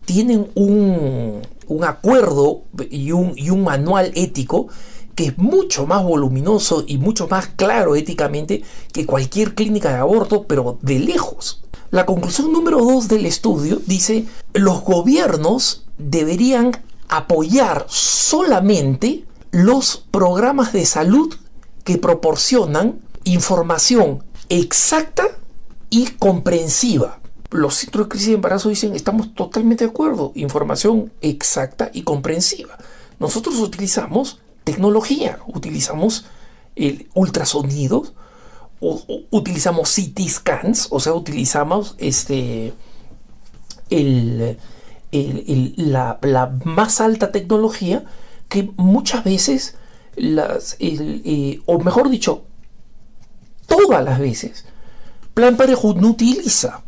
[0.06, 1.42] tienen un,
[1.84, 4.68] acuerdo y un, y un manual ético
[5.16, 10.44] que es mucho más voluminoso y mucho más claro éticamente que cualquier clínica de aborto,
[10.44, 11.63] pero de lejos.
[11.94, 16.72] La conclusión número dos del estudio dice, los gobiernos deberían
[17.08, 21.36] apoyar solamente los programas de salud
[21.84, 25.28] que proporcionan información exacta
[25.92, 27.20] y comprensiva.
[27.52, 32.76] los centros de crisis de embarazo dicen, estamos totalmente de acuerdo, información exacta y comprensiva.
[33.20, 36.26] Nosotros utilizamos tecnología, utilizamos
[36.76, 38.16] el ultrasonido,
[39.32, 42.74] utilizamos CT scans, o sea, utilizamos este,
[45.78, 48.04] la, más alta tecnología
[48.50, 49.76] que muchas veces,
[50.16, 52.44] las, eh, o mejor dicho,
[53.68, 54.66] todas las veces,
[55.34, 56.84] Plan Parenthood no utiliza.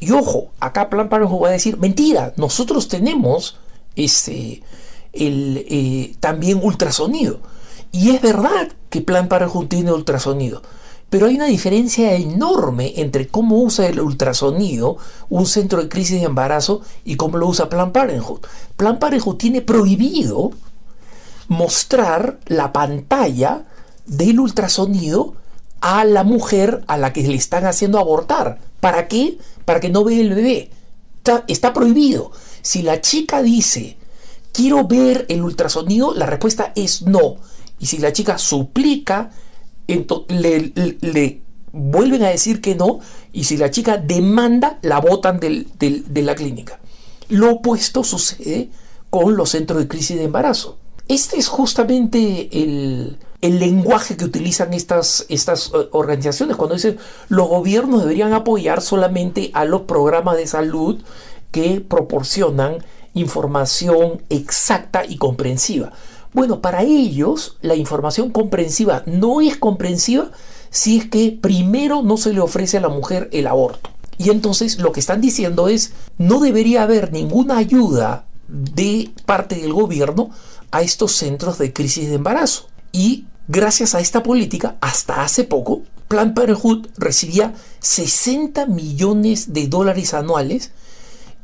[0.00, 3.58] Y ojo, acá Plan Parenthood va a decir, mentira, nosotros tenemos
[3.96, 4.62] este,
[5.12, 7.40] el, eh, también ultrasonido.
[7.90, 10.62] Y es verdad que Plan Parenthood tiene ultrasonido.
[11.10, 14.98] Pero hay una diferencia enorme entre cómo usa el ultrasonido
[15.30, 18.40] un centro de crisis de embarazo y cómo lo usa Plan Parenthood.
[18.76, 20.50] Plan Parenthood tiene prohibido
[21.48, 23.64] mostrar la pantalla
[24.06, 25.34] del ultrasonido
[25.80, 28.58] a la mujer a la que le están haciendo abortar.
[28.80, 29.38] ¿Para qué?
[29.64, 30.70] Para que no vea el bebé.
[31.18, 32.32] Está, está prohibido.
[32.60, 33.96] Si la chica dice,
[34.52, 37.36] quiero ver el ultrasonido, la respuesta es no.
[37.78, 39.30] Y si la chica suplica,
[39.88, 41.40] le,
[41.72, 43.00] vuelven a decir que no.
[43.32, 46.78] Y si la chica demanda, la botan de la clínica.
[47.28, 48.70] Lo opuesto sucede
[49.10, 50.78] con los centros de crisis de embarazo.
[51.08, 57.48] Este es justamente el, el lenguaje que utilizan estas, estas eh, organizaciones cuando dicen los
[57.48, 61.00] gobiernos deberían apoyar solamente a los programas de salud
[61.52, 62.84] que proporcionan
[63.14, 65.92] información exacta y comprensiva.
[66.32, 70.30] Bueno, para ellos la información comprensiva no es comprensiva
[70.70, 73.90] si es que primero no se le ofrece a la mujer el aborto.
[74.18, 79.72] Y entonces lo que están diciendo es, no debería haber ninguna ayuda de parte del
[79.72, 80.30] gobierno
[80.70, 82.68] a estos centros de crisis de embarazo.
[82.92, 90.14] Y gracias a esta política, hasta hace poco, Planned Parenthood recibía 60 millones de dólares
[90.14, 90.72] anuales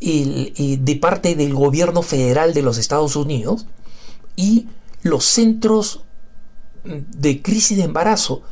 [0.00, 3.66] eh, de parte del gobierno federal de los Estados Unidos
[4.36, 4.68] y
[5.02, 6.04] los centros
[6.84, 8.42] de crisis de embarazo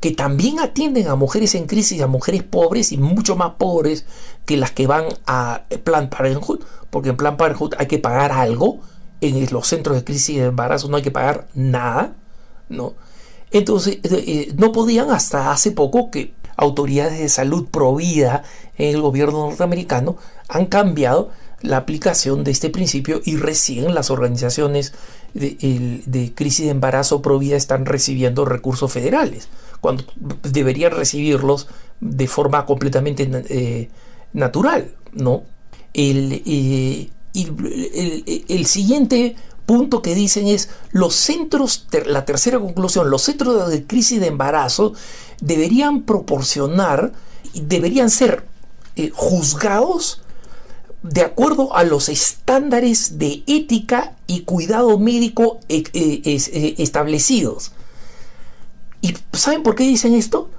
[0.00, 4.04] que también atienden a mujeres en crisis, a mujeres pobres y mucho más pobres
[4.44, 6.60] que las que van a Plan Parenthood,
[6.90, 8.80] porque en Plan Parenthood hay que pagar algo,
[9.22, 12.16] en los centros de crisis de embarazo no hay que pagar nada,
[12.68, 12.94] ¿no?
[13.50, 18.42] Entonces, eh, eh, no podían hasta hace poco que autoridades de salud provida
[18.76, 20.16] en el gobierno norteamericano
[20.48, 21.30] han cambiado
[21.64, 24.92] la aplicación de este principio y recién las organizaciones
[25.32, 29.48] de, crisis de embarazo provida están recibiendo recursos federales,
[29.80, 30.04] cuando
[30.42, 31.66] deberían recibirlos
[32.00, 33.88] de forma completamente eh,
[34.34, 35.44] natural, ¿no?
[35.94, 36.42] El,
[38.48, 44.20] el, siguiente punto que dicen es los centros, la tercera conclusión, los centros de crisis
[44.20, 44.92] de embarazo
[45.40, 47.12] deberían proporcionar,
[47.54, 48.44] deberían ser
[48.96, 50.23] eh, juzgados
[51.04, 57.72] de acuerdo a los estándares de ética y cuidado médico eh, eh, establecidos.
[59.00, 60.50] ¿Y saben por qué dicen esto?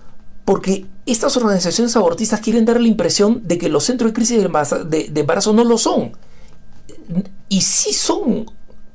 [0.45, 5.19] Porque estas organizaciones abortistas quieren dar la impresión de que los centros de crisis de
[5.19, 6.13] embarazo no lo son
[7.49, 8.45] y sí son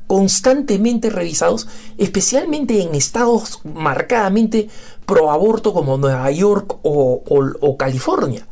[0.07, 4.69] constantemente revisados, especialmente en estados marcadamente
[5.07, 8.47] pro aborto como Nueva York o, California.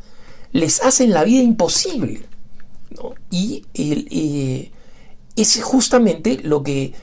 [0.51, 2.25] Les hacen la vida imposible.
[3.29, 4.71] Y eh,
[5.35, 6.93] es justamente lo que,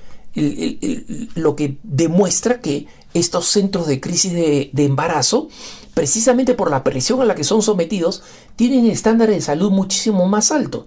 [1.34, 5.48] lo que demuestra que estos centros de crisis de, de embarazo,
[5.94, 8.22] precisamente por la presión a la que son sometidos,
[8.56, 10.84] tienen estándares de salud muchísimo más altos.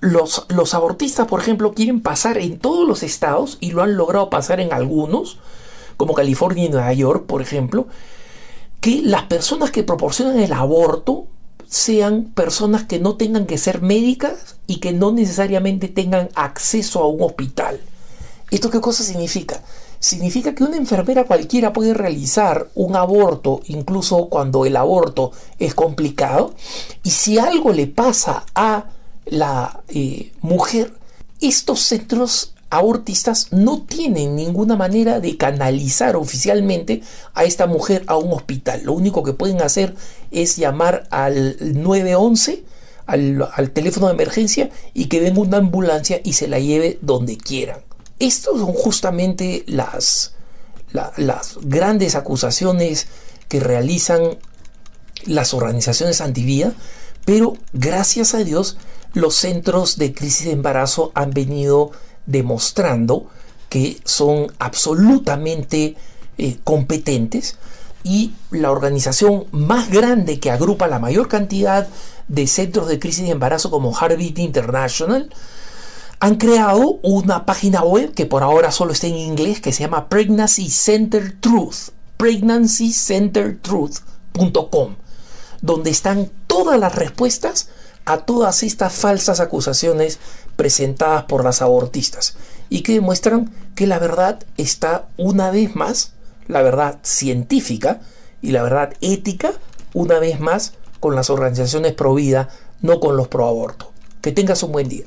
[0.00, 4.60] Los, abortistas, por ejemplo, quieren pasar en todos los estados y lo han logrado pasar
[4.60, 5.38] en algunos,
[5.96, 7.86] como California y Nueva York, por ejemplo,
[8.80, 11.26] que las personas que proporcionan el aborto
[11.68, 17.08] sean personas que no tengan que ser médicas y que no necesariamente tengan acceso a
[17.08, 17.80] un hospital.
[18.50, 19.62] ¿Esto qué cosa significa?
[19.98, 26.54] Significa que una enfermera cualquiera puede realizar un aborto, incluso cuando el aborto es complicado,
[27.02, 28.86] y si algo le pasa a
[29.24, 30.94] la eh, mujer,
[31.40, 37.02] estos centros abortistas no tienen ninguna manera de canalizar oficialmente
[37.34, 38.82] a esta mujer a un hospital.
[38.84, 39.94] Lo único que pueden hacer
[40.30, 42.64] es llamar al 911,
[43.06, 47.80] al, teléfono de emergencia, y que venga una ambulancia y se la lleve donde quieran.
[48.18, 50.34] Estas son justamente las,
[50.92, 53.06] las grandes acusaciones
[53.48, 54.38] que realizan
[55.24, 56.74] las organizaciones antivida,
[57.24, 58.76] pero gracias a Dios
[59.14, 61.92] los centros de crisis de embarazo han venido
[62.26, 63.28] demostrando
[63.68, 65.96] que son absolutamente
[66.38, 67.58] eh, competentes
[68.04, 71.88] y la organización más grande que agrupa la mayor cantidad
[72.28, 75.30] de centros de crisis de embarazo como Heartbeat International
[76.20, 80.08] han creado una página web que por ahora solo está en inglés que se llama
[80.08, 84.94] Pregnancy Center Truth, pregnancycentertruth.com,
[85.60, 87.68] donde están todas las respuestas
[88.06, 90.18] a todas estas falsas acusaciones
[90.56, 92.36] presentadas por las abortistas
[92.68, 96.14] y que demuestran que la verdad está una vez más,
[96.48, 98.00] la verdad científica
[98.42, 99.52] y la verdad ética,
[99.94, 102.48] una vez más con las organizaciones pro vida,
[102.80, 103.92] no con los pro aborto.
[104.20, 105.06] Que tengas un buen día.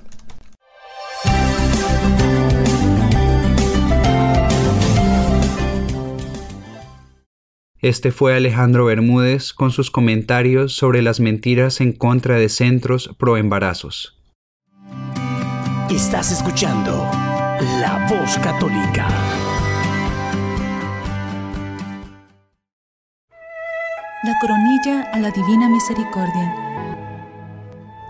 [7.82, 13.38] Este fue Alejandro Bermúdez con sus comentarios sobre las mentiras en contra de centros pro
[13.38, 14.19] embarazos.
[15.90, 17.10] Estás escuchando
[17.80, 19.08] La Voz Católica.
[24.24, 26.56] La coronilla a la Divina Misericordia.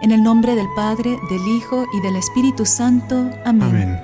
[0.01, 3.29] En el nombre del Padre, del Hijo y del Espíritu Santo.
[3.45, 3.69] Amén.
[3.69, 4.01] Amén.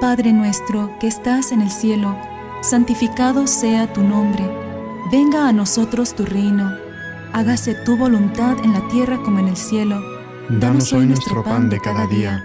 [0.00, 2.16] Padre nuestro que estás en el cielo,
[2.62, 4.68] santificado sea tu nombre
[5.10, 6.70] Venga a nosotros tu reino,
[7.32, 10.02] hágase tu voluntad en la tierra como en el cielo.
[10.50, 12.44] Danos hoy nuestro pan de cada día,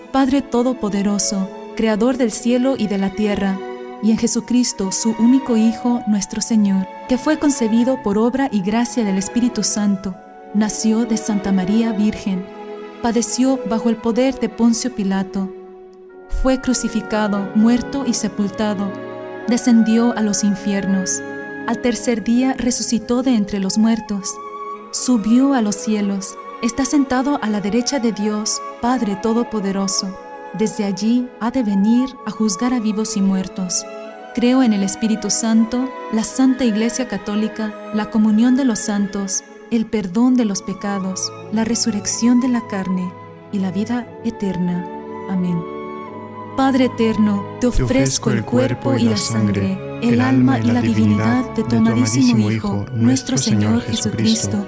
[0.11, 3.57] Padre Todopoderoso, Creador del cielo y de la tierra,
[4.03, 9.03] y en Jesucristo, su único Hijo, nuestro Señor, que fue concebido por obra y gracia
[9.03, 10.15] del Espíritu Santo,
[10.53, 12.45] nació de Santa María Virgen,
[13.01, 15.49] padeció bajo el poder de Poncio Pilato,
[16.41, 18.91] fue crucificado, muerto y sepultado
[19.47, 21.21] descendió a los infiernos,
[21.67, 24.33] al tercer día resucitó de entre los muertos,
[24.91, 30.15] subió a los cielos, está sentado a la derecha de Dios, Padre Todopoderoso.
[30.53, 33.83] Desde allí ha de venir a juzgar a vivos y muertos.
[34.35, 39.85] Creo en el Espíritu Santo, la Santa Iglesia Católica, la comunión de los santos, el
[39.85, 43.11] perdón de los pecados, la resurrección de la carne
[43.51, 44.87] y la vida eterna.
[45.29, 45.59] Amén.
[46.55, 51.63] Padre eterno, te ofrezco el cuerpo y la sangre, el alma y la divinidad de
[51.63, 54.67] tu amadísimo Hijo, nuestro Señor Jesucristo,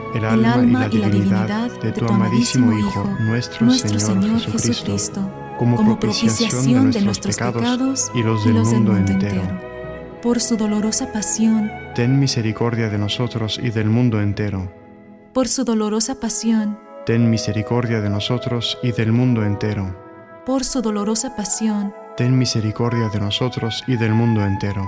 [0.13, 7.01] el alma y la divinidad de tu amadísimo Hijo, nuestro Señor Jesucristo, como propiciación de
[7.01, 9.41] nuestros pecados y los del mundo entero.
[10.21, 14.71] Por su dolorosa pasión, ten misericordia de nosotros y del mundo entero.
[15.33, 19.95] Por su dolorosa pasión, ten misericordia de nosotros y del mundo entero
[20.45, 24.87] por su dolorosa pasión, ten misericordia de nosotros y del mundo entero.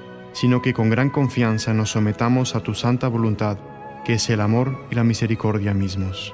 [0.33, 3.57] sino que con gran confianza nos sometamos a tu santa voluntad,
[4.05, 6.33] que es el amor y la misericordia mismos.